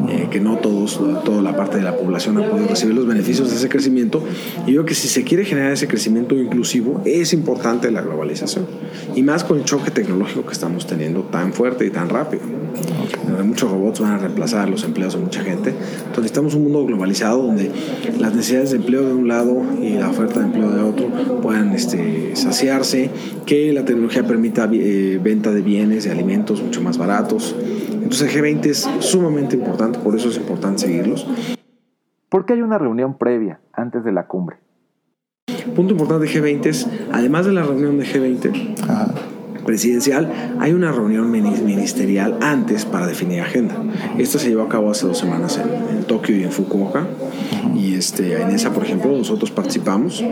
eh, 0.09 0.29
que 0.31 0.41
no 0.41 0.57
todos, 0.57 0.99
toda 1.23 1.43
la 1.43 1.55
parte 1.55 1.77
de 1.77 1.83
la 1.83 1.99
población 1.99 2.39
ha 2.39 2.49
podido 2.49 2.69
recibir 2.69 2.95
los 2.95 3.07
beneficios 3.07 3.51
de 3.51 3.57
ese 3.57 3.69
crecimiento. 3.69 4.23
Y 4.67 4.73
yo 4.73 4.81
creo 4.81 4.87
que 4.87 4.95
si 4.95 5.09
se 5.09 5.23
quiere 5.23 5.45
generar 5.45 5.73
ese 5.73 5.87
crecimiento 5.87 6.35
inclusivo, 6.35 7.03
es 7.05 7.35
importante 7.35 7.91
la 7.91 8.01
globalización. 8.01 8.65
Y 9.15 9.23
más 9.23 9.45
con 9.45 9.59
el 9.59 9.65
choque 9.65 9.91
tecnológico 9.91 10.47
que 10.47 10.55
estamos 10.55 10.87
teniendo 10.87 11.25
tan 11.25 11.53
fuerte 11.53 11.85
y 11.85 11.91
tan 11.91 12.09
rápido. 12.09 12.43
Muchos 13.45 13.71
robots 13.71 14.01
van 14.01 14.13
a 14.13 14.19
reemplazar 14.19 14.69
los 14.69 14.85
empleos 14.85 15.15
de 15.15 15.21
mucha 15.21 15.43
gente. 15.43 15.71
Entonces 15.71 16.17
necesitamos 16.17 16.55
un 16.55 16.65
mundo 16.65 16.85
globalizado 16.87 17.43
donde 17.43 17.71
las 18.19 18.35
necesidades 18.35 18.71
de 18.71 18.77
empleo 18.77 19.07
de 19.07 19.15
un 19.15 19.29
lado 19.29 19.63
y 19.81 19.91
la 19.91 20.09
oferta 20.09 20.41
de 20.41 20.47
empleo 20.47 20.71
de 20.71 20.83
otro 20.83 21.41
puedan 21.43 21.73
este, 21.73 22.35
saciarse 22.37 22.94
que 23.47 23.73
la 23.73 23.85
tecnología 23.85 24.27
permita 24.27 24.69
eh, 24.73 25.19
venta 25.23 25.53
de 25.53 25.63
bienes, 25.63 26.05
de 26.05 26.11
alimentos 26.11 26.63
mucho 26.63 26.83
más 26.83 26.99
baratos. 26.99 27.55
Entonces 27.91 28.35
el 28.35 28.43
G20 28.43 28.67
es 28.67 28.89
sumamente 29.01 29.57
importante, 29.57 29.99
por 29.99 30.15
eso 30.17 30.29
es 30.29 30.37
importante 30.37 30.83
seguirlos. 30.83 31.27
¿Por 32.29 32.47
qué 32.47 32.55
hay 32.55 32.63
una 32.63 32.79
reunión 32.79 33.17
previa 33.19 33.61
antes 33.73 34.05
de 34.05 34.13
la 34.13 34.27
cumbre? 34.27 34.57
Punto 35.75 35.93
importante 35.93 36.27
de 36.27 36.33
G20 36.33 36.67
es, 36.67 36.89
además 37.13 37.47
de 37.47 37.53
la 37.53 37.63
reunión 37.63 37.99
de 37.99 38.05
G20, 38.05 38.81
Ajá 38.89 39.15
presidencial, 39.65 40.57
hay 40.61 40.73
una 40.73 40.93
reunión 40.93 41.31
ministerial 41.31 42.39
antes 42.41 42.85
para 42.85 43.07
definir 43.07 43.41
agenda. 43.41 43.75
Esta 44.19 44.39
se 44.39 44.49
llevó 44.49 44.63
a 44.63 44.69
cabo 44.69 44.91
hace 44.91 45.07
dos 45.07 45.19
semanas 45.19 45.59
en, 45.59 45.97
en 45.97 46.05
Tokio 46.05 46.37
y 46.37 46.45
en 46.45 46.53
Fukuoka. 46.53 47.07
Y 47.75 47.95
este, 47.95 48.41
en 48.41 48.51
esa, 48.51 48.73
por 48.73 48.85
ejemplo, 48.85 49.11
nosotros 49.17 49.51
participamos. 49.51 50.23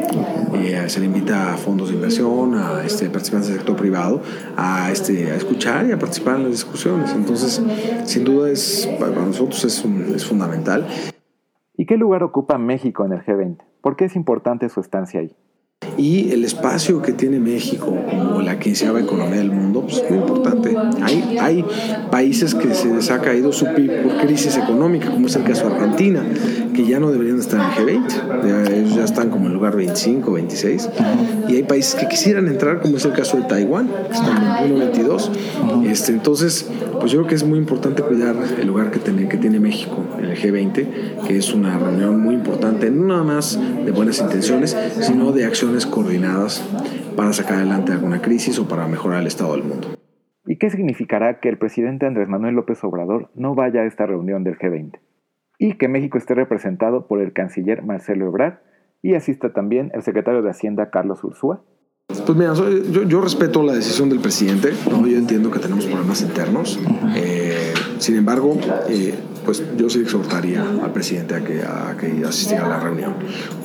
Eh, 0.55 0.85
se 0.87 1.01
le 1.01 1.07
invita 1.07 1.55
a 1.55 1.57
fondos 1.57 1.89
de 1.89 1.97
inversión, 1.97 2.55
a 2.55 2.85
este, 2.85 3.09
participantes 3.11 3.49
del 3.49 3.59
sector 3.59 3.77
privado, 3.77 4.23
a, 4.57 4.91
este, 4.91 5.31
a 5.31 5.37
escuchar 5.37 5.87
y 5.87 5.93
a 5.93 5.99
participar 5.99 6.37
en 6.37 6.45
las 6.45 6.53
discusiones. 6.53 7.13
Entonces, 7.13 7.63
sin 8.05 8.25
duda, 8.25 8.51
es, 8.51 8.89
para 8.99 9.13
nosotros 9.13 9.65
es, 9.65 9.85
un, 9.85 10.13
es 10.15 10.25
fundamental. 10.25 10.87
¿Y 11.77 11.87
qué 11.87 11.97
lugar 11.97 12.23
ocupa 12.23 12.59
México 12.59 13.05
en 13.05 13.13
el 13.13 13.25
G20? 13.25 13.59
¿Por 13.81 13.97
qué 13.97 14.05
es 14.05 14.15
importante 14.15 14.69
su 14.69 14.81
estancia 14.81 15.21
ahí? 15.21 15.35
Y 15.97 16.31
el 16.33 16.45
espacio 16.45 17.03
que 17.03 17.13
tiene 17.13 17.39
México 17.39 17.97
como 18.09 18.41
la 18.41 18.59
quinceava 18.59 19.01
economía 19.01 19.39
del 19.39 19.51
mundo 19.51 19.83
pues, 19.83 19.99
es 19.99 20.11
muy 20.11 20.19
importante. 20.19 20.77
Hay, 21.03 21.37
hay 21.41 21.65
países 22.11 22.55
que 22.55 22.75
se 22.75 22.93
les 22.93 23.11
ha 23.11 23.21
caído 23.21 23.53
su 23.53 23.67
PIB 23.67 24.03
por 24.03 24.17
crisis 24.19 24.57
económica, 24.57 25.11
como 25.11 25.27
es 25.27 25.37
el 25.37 25.45
caso 25.45 25.69
de 25.69 25.75
Argentina, 25.75 26.25
que 26.75 26.87
ya 26.87 26.99
no 27.01 27.11
deberían 27.11 27.39
estar 27.39 27.61
en 27.61 27.89
el 27.89 28.01
G20. 28.03 28.73
ellos 28.73 28.95
ya 28.95 29.05
están 29.05 29.31
como 29.31 29.47
en 29.47 29.53
el 29.53 29.55
lugar 29.55 29.77
25, 29.77 30.33
26. 30.33 30.91
Y 31.49 31.57
hay 31.57 31.63
países 31.63 31.95
que 31.95 32.09
quisieran 32.09 32.49
entrar, 32.49 32.81
como 32.81 32.97
es 32.97 33.05
el 33.05 33.13
caso 33.13 33.37
de 33.37 33.45
Taiwán, 33.45 33.89
que 33.89 34.15
están 34.15 34.65
en 34.65 34.73
1, 34.73 34.79
22. 34.79 35.31
Este, 35.87 36.13
entonces, 36.13 36.67
pues 37.01 37.13
yo 37.13 37.19
creo 37.19 37.29
que 37.29 37.35
es 37.35 37.45
muy 37.45 37.59
importante 37.59 38.03
cuidar 38.03 38.37
el 38.61 38.67
lugar 38.67 38.91
que 38.91 38.99
tiene, 38.99 39.29
que 39.29 39.37
tiene 39.37 39.61
México 39.61 40.05
en 40.19 40.25
el 40.27 40.37
G20, 40.39 41.27
que 41.27 41.37
es 41.37 41.53
una 41.53 41.79
reunión 41.79 42.21
muy 42.21 42.35
importante, 42.35 42.91
no 42.91 43.07
nada 43.07 43.25
más 43.25 43.59
de 43.85 43.91
buenas 43.91 44.21
intenciones, 44.21 44.77
sino 45.01 45.33
de 45.33 45.45
acciones 45.73 45.87
coordinadas 45.87 46.63
para 47.17 47.33
sacar 47.33 47.57
adelante 47.57 47.93
alguna 47.93 48.21
crisis 48.21 48.59
o 48.59 48.69
para 48.69 48.87
mejorar 48.87 49.21
el 49.21 49.27
estado 49.27 49.53
del 49.53 49.65
mundo. 49.65 49.89
¿Y 50.45 50.59
qué 50.59 50.69
significará 50.71 51.41
que 51.41 51.49
el 51.49 51.57
presidente 51.57 52.05
Andrés 52.05 52.29
Manuel 52.29 52.57
López 52.57 52.83
Obrador 52.85 53.31
no 53.35 53.55
vaya 53.55 53.81
a 53.81 53.87
esta 53.87 54.05
reunión 54.05 54.45
del 54.45 54.59
G20? 54.59 55.01
Y 55.59 55.79
que 55.79 55.89
México 55.89 56.19
esté 56.19 56.35
representado 56.35 57.07
por 57.07 57.23
el 57.23 57.33
canciller 57.33 57.83
Marcelo 57.83 58.27
Ebrard 58.27 58.59
y 59.01 59.15
asista 59.15 59.53
también 59.53 59.91
el 59.95 60.03
secretario 60.03 60.43
de 60.43 60.51
Hacienda 60.51 60.91
Carlos 60.91 61.25
Ursúa. 61.25 61.65
Pues 62.09 62.37
mira, 62.37 62.53
yo, 62.53 63.05
yo, 63.05 63.21
respeto 63.23 63.63
la 63.63 63.73
decisión 63.73 64.11
del 64.11 64.19
presidente, 64.19 64.73
¿no? 64.91 65.07
yo 65.07 65.17
entiendo 65.17 65.51
que 65.51 65.59
tenemos 65.59 65.87
problemas 65.87 66.21
internos, 66.21 66.79
eh, 67.17 67.73
sin 67.99 68.17
embargo, 68.17 68.59
eh, 68.91 69.15
pues 69.45 69.63
yo 69.77 69.89
sí 69.91 70.01
exhortaría 70.01 70.63
al 70.63 70.93
presidente 70.93 71.35
a 71.35 71.45
que, 71.45 71.63
a 71.63 71.97
que 71.99 72.25
asistiera 72.27 72.67
a 72.67 72.69
la 72.69 72.81
reunión. 72.81 73.15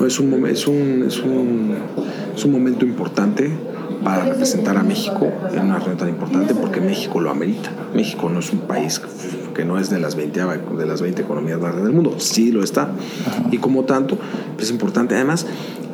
Es 0.06 0.20
un, 0.20 0.46
es, 0.48 0.68
un, 0.68 1.04
es, 1.08 1.20
un, 1.20 1.76
es 2.36 2.46
un 2.46 2.52
momento 2.52 2.86
importante 2.86 3.52
para 4.04 4.26
representar 4.26 4.78
a 4.78 4.84
México 4.84 5.32
en 5.52 5.66
una 5.66 5.78
reunión 5.78 5.98
tan 5.98 6.10
importante 6.10 6.56
porque 6.56 6.82
México 6.82 7.20
lo 7.20 7.30
amerita. 7.30 7.72
México 7.94 8.30
no 8.30 8.40
es 8.40 8.52
un 8.52 8.62
país 8.62 9.02
que 9.54 9.66
no 9.66 9.80
es 9.80 9.90
de 9.90 10.00
las 10.00 10.16
20, 10.16 10.40
de 10.78 10.86
las 10.86 11.02
20 11.02 11.22
economías 11.22 11.60
más 11.60 11.72
grandes 11.72 11.86
del 11.86 11.94
mundo, 11.94 12.20
sí 12.20 12.52
lo 12.52 12.64
está. 12.64 12.92
Y 13.52 13.58
como 13.58 13.84
tanto, 13.86 14.18
es 14.60 14.70
importante. 14.70 15.16
Además, 15.16 15.48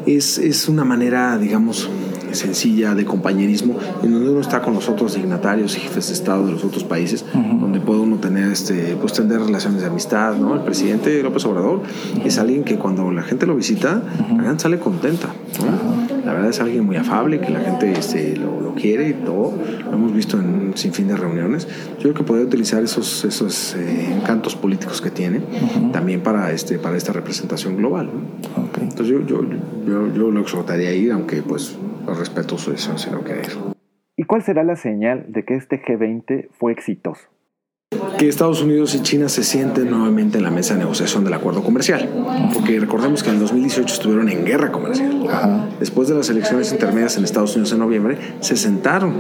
es, 0.06 0.38
es 0.38 0.68
una 0.68 0.84
manera, 0.84 1.38
digamos, 1.38 1.90
sencilla 2.36 2.96
de 2.96 3.06
compañerismo, 3.06 3.78
en 4.02 4.12
donde 4.12 4.30
uno 4.30 4.42
está 4.42 4.62
con 4.62 4.74
los 4.74 4.90
otros 4.90 5.16
dignatarios 5.16 5.78
y 5.78 5.82
jefes 5.82 6.08
de 6.08 6.14
Estado 6.14 6.46
de 6.46 6.52
los 6.54 6.64
otros 6.64 6.84
países, 6.84 7.26
donde 7.34 7.80
puede 7.80 8.00
uno 8.00 8.18
tener, 8.18 8.52
este, 8.52 8.98
pues, 9.00 9.14
tener 9.14 9.40
relaciones 9.40 9.82
de 9.82 9.88
amistad. 9.88 10.36
¿no? 10.36 10.56
El 10.56 10.62
presidente 10.62 11.22
López 11.24 11.46
Obrador 11.46 11.82
es 12.24 12.38
alguien 12.38 12.64
que 12.64 12.78
cuando 12.78 13.12
la 13.12 13.24
gente 13.24 13.46
lo 13.46 13.56
visita, 13.56 14.02
la 14.38 14.44
gente 14.44 14.64
sale 14.64 14.80
contenta. 14.80 15.30
¿no? 15.60 16.16
La 16.26 16.34
la 16.34 16.40
verdad 16.40 16.50
es 16.50 16.60
alguien 16.62 16.86
muy 16.86 16.96
afable, 16.96 17.40
que 17.40 17.52
la 17.52 17.60
gente 17.60 17.92
este, 17.92 18.36
lo, 18.36 18.60
lo, 18.60 18.74
quiere 18.74 19.10
y 19.10 19.14
todo. 19.14 19.54
Lo 19.84 19.94
hemos 19.94 20.14
visto 20.14 20.40
en 20.40 20.46
un 20.46 20.72
sinfín 20.76 21.08
de 21.08 21.16
reuniones. 21.16 21.68
Yo 21.98 22.02
creo 22.02 22.14
que 22.16 22.24
puede 22.24 22.44
utilizar 22.44 22.82
esos, 22.82 23.24
esos 23.24 23.76
eh, 23.76 24.12
encantos 24.12 24.56
políticos 24.56 25.00
que 25.00 25.12
tiene 25.12 25.42
también 25.92 26.22
para, 26.22 26.52
este, 26.52 26.80
para 26.80 26.98
esta 26.98 27.14
representación 27.14 27.78
global. 27.78 28.08
¿no? 28.08 28.64
Okay. 28.70 28.84
Entonces 28.84 29.08
yo, 29.08 29.20
yo, 29.28 29.44
yo, 29.86 30.12
yo, 30.12 30.32
lo 30.32 30.40
exhortaría 30.40 30.90
a 30.90 30.94
ir, 30.94 31.12
aunque 31.12 31.44
pues 31.44 31.76
respeto 32.06 32.58
su 32.58 32.72
decisión 32.72 33.00
si 33.00 33.10
no 33.10 33.22
quiere 33.22 33.42
ir. 33.42 33.74
¿Y 34.16 34.24
cuál 34.26 34.44
será 34.44 34.64
la 34.64 34.76
señal 34.76 35.26
de 35.30 35.44
que 35.44 35.56
este 35.56 35.82
G20 35.82 36.50
fue 36.52 36.72
exitoso? 36.72 37.33
Que 38.18 38.28
Estados 38.28 38.62
Unidos 38.62 38.96
y 38.96 39.02
China 39.02 39.30
se 39.30 39.44
sienten 39.44 39.90
nuevamente 39.90 40.38
en 40.38 40.44
la 40.44 40.52
mesa 40.52 40.74
de 40.74 40.82
negociación 40.82 41.24
del 41.24 41.34
acuerdo 41.34 41.64
comercial. 41.64 42.10
Porque 42.54 42.80
recordemos 42.80 43.24
que 43.24 43.30
en 43.30 43.36
el 43.36 43.42
2018 43.42 43.94
estuvieron 43.94 44.30
en 44.30 44.46
guerra 44.46 44.72
comercial. 44.72 45.28
Ajá. 45.30 45.68
Después 45.80 46.08
de 46.08 46.16
las 46.16 46.30
elecciones 46.30 46.72
intermedias 46.72 47.18
en 47.18 47.24
Estados 47.24 47.56
Unidos 47.56 47.72
en 47.74 47.80
noviembre, 47.80 48.18
se 48.40 48.56
sentaron 48.56 49.16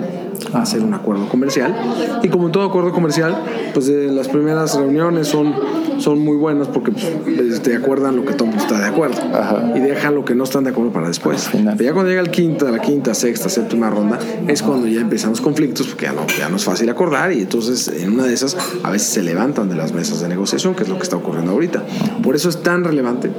a 0.53 0.62
hacer 0.62 0.81
un 0.81 0.93
acuerdo 0.93 1.27
comercial. 1.29 1.75
Y 2.21 2.29
como 2.29 2.47
en 2.47 2.51
todo 2.51 2.63
acuerdo 2.63 2.91
comercial, 2.91 3.36
pues 3.73 3.88
eh, 3.89 4.09
las 4.12 4.27
primeras 4.27 4.75
reuniones 4.75 5.27
son, 5.27 5.53
son 5.99 6.19
muy 6.19 6.38
buenas 6.38 6.67
porque 6.67 6.91
pues, 6.91 7.62
te 7.62 7.75
acuerdan 7.75 8.15
lo 8.15 8.25
que 8.25 8.33
todo 8.33 8.45
el 8.45 8.51
mundo 8.51 8.63
está 8.63 8.79
de 8.79 8.88
acuerdo. 8.88 9.21
Ajá. 9.33 9.73
Y 9.75 9.79
dejan 9.79 10.15
lo 10.15 10.25
que 10.25 10.36
no 10.36 10.43
están 10.43 10.63
de 10.63 10.71
acuerdo 10.71 10.91
para 10.91 11.07
después. 11.07 11.49
Pero 11.51 11.83
ya 11.83 11.93
cuando 11.93 12.09
llega 12.09 12.21
el 12.21 12.31
quinta, 12.31 12.69
la 12.71 12.79
quinta, 12.79 13.13
sexta, 13.13 13.49
séptima 13.49 13.89
ronda, 13.89 14.19
es 14.47 14.62
cuando 14.62 14.88
ya 14.88 15.01
empiezan 15.01 15.31
los 15.31 15.41
conflictos 15.41 15.88
porque 15.88 16.05
ya 16.05 16.13
no, 16.13 16.25
ya 16.27 16.49
no 16.49 16.57
es 16.57 16.63
fácil 16.63 16.89
acordar 16.89 17.31
y 17.31 17.41
entonces 17.41 17.88
en 17.88 18.13
una 18.13 18.23
de 18.23 18.33
esas 18.33 18.55
a 18.84 18.91
veces 18.91 19.10
se 19.10 19.23
levantan 19.23 19.69
de 19.69 19.76
las 19.76 19.93
mesas 19.93 20.21
de 20.21 20.30
negociación, 20.30 20.76
que 20.76 20.84
es 20.84 20.89
lo 20.89 20.97
que 20.97 21.04
está 21.04 21.15
ocurriendo 21.15 21.52
ahorita. 21.52 21.84
Por 22.21 22.36
eso 22.36 22.49
es 22.49 22.62
tan 22.63 22.84
relevante 22.84 23.32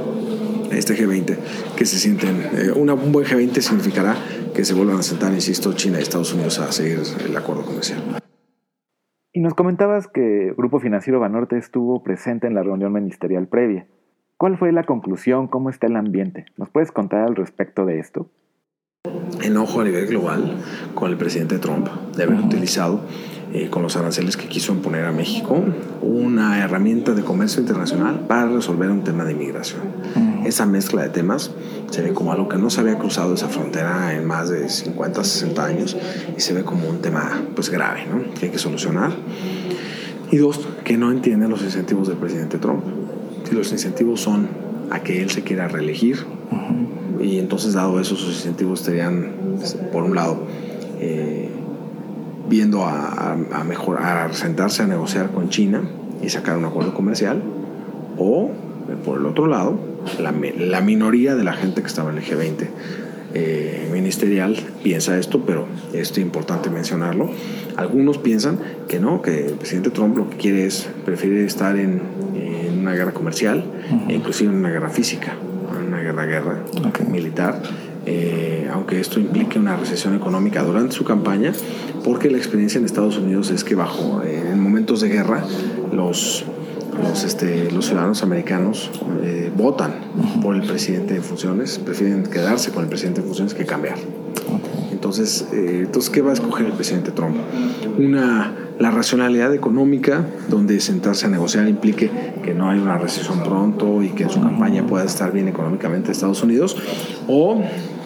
este 0.70 0.94
G20 0.94 1.36
que 1.76 1.86
se 1.86 1.98
sienten. 1.98 2.42
Eh, 2.52 2.72
una, 2.74 2.94
un 2.94 3.12
buen 3.12 3.26
G20 3.26 3.60
significará 3.60 4.16
que 4.54 4.64
se 4.64 4.74
vuelvan 4.74 4.98
a 4.98 5.02
sentar, 5.02 5.32
insisto, 5.32 5.72
China 5.72 5.98
y 5.98 6.02
Estados 6.02 6.32
Unidos 6.32 6.58
a 6.58 6.70
seguir 6.72 7.00
el 7.26 7.36
acuerdo 7.36 7.64
comercial. 7.64 8.00
Y 9.32 9.40
nos 9.40 9.54
comentabas 9.54 10.06
que 10.06 10.54
Grupo 10.56 10.78
Financiero 10.78 11.18
Banorte 11.18 11.58
estuvo 11.58 12.02
presente 12.02 12.46
en 12.46 12.54
la 12.54 12.62
reunión 12.62 12.92
ministerial 12.92 13.48
previa. 13.48 13.88
¿Cuál 14.36 14.58
fue 14.58 14.72
la 14.72 14.84
conclusión? 14.84 15.48
¿Cómo 15.48 15.70
está 15.70 15.86
el 15.88 15.96
ambiente? 15.96 16.46
¿Nos 16.56 16.70
puedes 16.70 16.92
contar 16.92 17.22
al 17.22 17.34
respecto 17.34 17.84
de 17.84 17.98
esto? 17.98 18.30
Enojo 19.42 19.80
a 19.80 19.84
nivel 19.84 20.06
global 20.06 20.56
con 20.94 21.10
el 21.10 21.16
presidente 21.16 21.58
Trump 21.58 21.88
de 22.16 22.22
haber 22.22 22.36
uh 22.36 22.42
-huh. 22.42 22.46
utilizado 22.46 23.00
eh, 23.52 23.68
con 23.70 23.82
los 23.82 23.96
aranceles 23.96 24.36
que 24.36 24.48
quiso 24.48 24.72
imponer 24.72 25.04
a 25.04 25.12
México 25.12 25.62
una 26.02 26.62
herramienta 26.64 27.12
de 27.14 27.22
comercio 27.22 27.60
internacional 27.60 28.20
para 28.26 28.46
resolver 28.46 28.90
un 28.90 29.04
tema 29.04 29.24
de 29.24 29.32
inmigración. 29.32 29.82
Esa 30.44 30.66
mezcla 30.66 31.02
de 31.02 31.08
temas 31.08 31.50
se 31.90 32.02
ve 32.02 32.12
como 32.12 32.32
algo 32.32 32.48
que 32.48 32.58
no 32.58 32.68
se 32.68 32.80
había 32.80 32.98
cruzado 32.98 33.34
esa 33.34 33.48
frontera 33.48 34.14
en 34.14 34.26
más 34.26 34.48
de 34.50 34.68
50, 34.68 35.24
60 35.24 35.64
años 35.64 35.96
y 36.36 36.40
se 36.40 36.52
ve 36.52 36.64
como 36.64 36.88
un 36.88 36.98
tema 36.98 37.42
pues 37.54 37.70
grave, 37.70 38.06
¿no? 38.10 38.34
Que 38.34 38.46
hay 38.46 38.52
que 38.52 38.58
solucionar. 38.58 39.12
Y 40.30 40.36
dos, 40.38 40.60
que 40.84 40.96
no 40.96 41.12
entienden 41.12 41.50
los 41.50 41.62
incentivos 41.62 42.08
del 42.08 42.16
presidente 42.16 42.58
Trump. 42.58 42.82
Si 43.48 43.54
los 43.54 43.70
incentivos 43.72 44.20
son 44.20 44.48
a 44.90 45.00
que 45.00 45.22
él 45.22 45.30
se 45.30 45.42
quiera 45.42 45.68
reelegir, 45.68 46.24
uh 46.50 46.54
-huh. 46.54 47.24
y 47.24 47.38
entonces 47.38 47.74
dado 47.74 48.00
eso 48.00 48.16
sus 48.16 48.34
incentivos 48.34 48.80
estarían, 48.80 49.32
por 49.92 50.02
un 50.02 50.14
lado, 50.14 50.42
eh, 51.00 51.50
viendo 52.54 52.84
a, 52.84 53.08
a, 53.08 53.32
a, 53.32 53.64
mejorar, 53.64 54.30
a 54.30 54.32
sentarse 54.32 54.84
a 54.84 54.86
negociar 54.86 55.32
con 55.32 55.48
China 55.48 55.82
y 56.22 56.28
sacar 56.28 56.56
un 56.56 56.64
acuerdo 56.64 56.94
comercial, 56.94 57.42
o 58.16 58.52
por 59.04 59.18
el 59.18 59.26
otro 59.26 59.48
lado, 59.48 59.76
la, 60.20 60.32
la 60.56 60.80
minoría 60.80 61.34
de 61.34 61.42
la 61.42 61.54
gente 61.54 61.80
que 61.80 61.88
estaba 61.88 62.12
en 62.12 62.18
el 62.18 62.24
G20 62.24 62.68
eh, 63.34 63.88
ministerial 63.92 64.56
piensa 64.84 65.18
esto, 65.18 65.44
pero 65.44 65.66
esto 65.92 66.20
es 66.20 66.26
importante 66.26 66.70
mencionarlo. 66.70 67.28
Algunos 67.74 68.18
piensan 68.18 68.60
que 68.86 69.00
no, 69.00 69.20
que 69.20 69.46
el 69.46 69.54
presidente 69.54 69.90
Trump 69.90 70.16
lo 70.16 70.30
que 70.30 70.36
quiere 70.36 70.64
es, 70.64 70.88
prefiere 71.04 71.44
estar 71.44 71.76
en, 71.76 72.02
en 72.36 72.78
una 72.78 72.92
guerra 72.92 73.10
comercial, 73.10 73.64
uh 73.64 73.94
-huh. 73.94 74.10
e 74.10 74.14
inclusive 74.14 74.52
en 74.52 74.58
una 74.58 74.70
guerra 74.70 74.90
física, 74.90 75.34
una 75.84 75.98
guerra, 75.98 76.24
guerra 76.26 76.64
okay. 76.86 77.06
militar. 77.08 77.60
Eh, 78.06 78.68
aunque 78.72 79.00
esto 79.00 79.18
implique 79.18 79.58
una 79.58 79.76
recesión 79.76 80.14
económica 80.14 80.62
durante 80.62 80.94
su 80.94 81.04
campaña, 81.04 81.52
porque 82.04 82.30
la 82.30 82.38
experiencia 82.38 82.78
en 82.78 82.84
Estados 82.84 83.16
Unidos 83.16 83.50
es 83.50 83.64
que 83.64 83.74
bajo 83.74 84.22
eh, 84.22 84.50
en 84.52 84.60
momentos 84.60 85.00
de 85.00 85.08
guerra 85.08 85.44
los 85.92 86.44
los, 87.02 87.24
este, 87.24 87.70
los 87.70 87.86
ciudadanos 87.86 88.22
americanos 88.22 88.90
eh, 89.22 89.50
votan 89.56 89.94
por 90.42 90.54
el 90.54 90.62
presidente 90.62 91.16
en 91.16 91.22
funciones, 91.22 91.78
prefieren 91.78 92.24
quedarse 92.24 92.70
con 92.70 92.84
el 92.84 92.88
presidente 92.88 93.20
en 93.20 93.26
funciones 93.26 93.54
que 93.54 93.64
cambiar. 93.64 93.96
Entonces, 94.92 95.48
eh, 95.52 95.82
entonces, 95.84 96.10
¿qué 96.10 96.22
va 96.22 96.30
a 96.30 96.32
escoger 96.34 96.66
el 96.66 96.72
presidente 96.72 97.10
Trump? 97.10 97.36
Una, 97.98 98.54
la 98.78 98.90
racionalidad 98.90 99.52
económica, 99.52 100.26
donde 100.48 100.80
sentarse 100.80 101.26
a 101.26 101.28
negociar 101.28 101.68
implique 101.68 102.10
que 102.42 102.54
no 102.54 102.70
hay 102.70 102.78
una 102.78 102.96
recesión 102.96 103.42
pronto 103.42 104.02
y 104.02 104.10
que 104.10 104.24
en 104.24 104.30
su 104.30 104.40
campaña 104.40 104.86
pueda 104.86 105.04
estar 105.04 105.32
bien 105.32 105.48
económicamente 105.48 106.10
Estados 106.10 106.42
Unidos, 106.42 106.76
o 107.28 107.62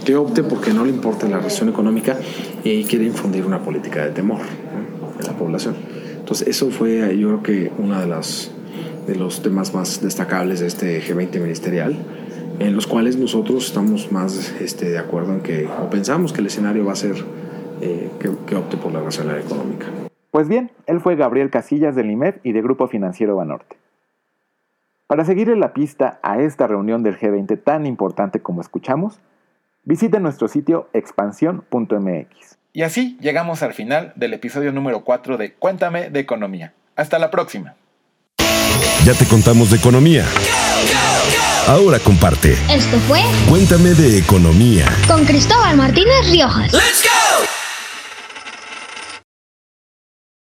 que 0.09 0.17
opte 0.17 0.43
porque 0.43 0.73
no 0.73 0.87
le 0.87 0.91
importa 0.91 1.29
la 1.29 1.37
recesión 1.37 1.69
económica 1.69 2.17
y 2.65 2.85
quiere 2.85 3.05
infundir 3.05 3.45
una 3.45 3.59
política 3.59 4.07
de 4.07 4.13
temor 4.13 4.39
¿no? 4.39 5.21
en 5.21 5.27
la 5.27 5.35
población. 5.35 5.77
Entonces, 6.19 6.49
eso 6.49 6.71
fue, 6.71 7.15
yo 7.19 7.29
creo 7.29 7.43
que 7.43 7.73
una 7.77 8.01
de 8.01 8.17
de 9.07 9.15
los 9.17 9.43
temas 9.43 9.75
más 9.75 10.01
destacables 10.01 10.61
de 10.61 10.67
este 10.67 11.03
G20 11.03 11.43
ministerial, 11.43 11.95
en 12.59 12.75
los 12.75 12.87
cuales 12.87 13.19
nosotros 13.19 13.67
estamos 13.67 14.11
más 14.11 14.55
este, 14.63 14.89
de 14.89 14.99
acuerdo 14.99 15.35
en 15.35 15.41
que, 15.41 15.67
o 15.67 15.91
pensamos 15.91 16.33
que 16.33 16.41
el 16.41 16.47
escenario 16.47 16.87
va 16.87 16.93
a 16.93 16.97
ser 16.97 17.17
eh, 17.83 18.09
que, 18.19 18.31
que, 18.47 18.57
opte 18.57 18.79
por 18.79 18.91
la 18.91 19.03
racionalidad 19.03 19.45
económica. 19.45 19.89
Pues 20.31 20.49
bien, 20.49 20.71
él 20.87 21.01
fue 21.01 21.17
Gabriel 21.17 21.51
Casillas 21.51 21.95
del 21.95 22.11
IMEF 22.11 22.39
y 22.45 22.53
de 22.53 22.63
Grupo 22.63 22.89
Financiero 22.89 23.37
Banorte. 23.37 23.77
Para 25.07 25.27
seguirle 25.27 25.57
la 25.57 25.75
pista 25.75 26.19
a 26.23 26.41
esta 26.41 26.67
reunión 26.67 27.03
del 27.03 27.19
G20 27.19 27.63
tan 27.63 27.85
importante 27.85 28.41
como 28.41 28.63
escuchamos, 28.63 29.21
visite 29.89 30.21
nuestro 30.21 30.49
sitio 30.49 30.91
expansión.mx. 30.93 32.59
Y 32.75 32.83
así 32.83 33.17
llegamos 33.21 33.63
al 33.63 33.73
final 33.73 34.13
del 34.17 34.35
episodio 34.35 34.71
número 34.71 35.03
4 35.03 35.39
de 35.39 35.55
Cuéntame 35.55 36.11
de 36.11 36.21
Economía. 36.21 36.75
Hasta 36.95 37.19
la 37.19 37.31
próxima. 37.31 37.75
Ya 39.05 39.15
te 39.15 39.25
contamos 39.25 39.71
de 39.71 39.79
economía. 39.79 40.27
Ahora 41.67 41.99
comparte. 41.99 42.53
Esto 42.71 42.99
fue 43.09 43.21
Cuéntame 43.49 43.91
de 43.91 44.19
economía. 44.19 44.87
Con 45.07 45.25
Cristóbal 45.25 45.77
Martínez 45.77 46.31
Riojas. 46.31 46.73
Let's 46.73 47.03
go! 47.03 47.08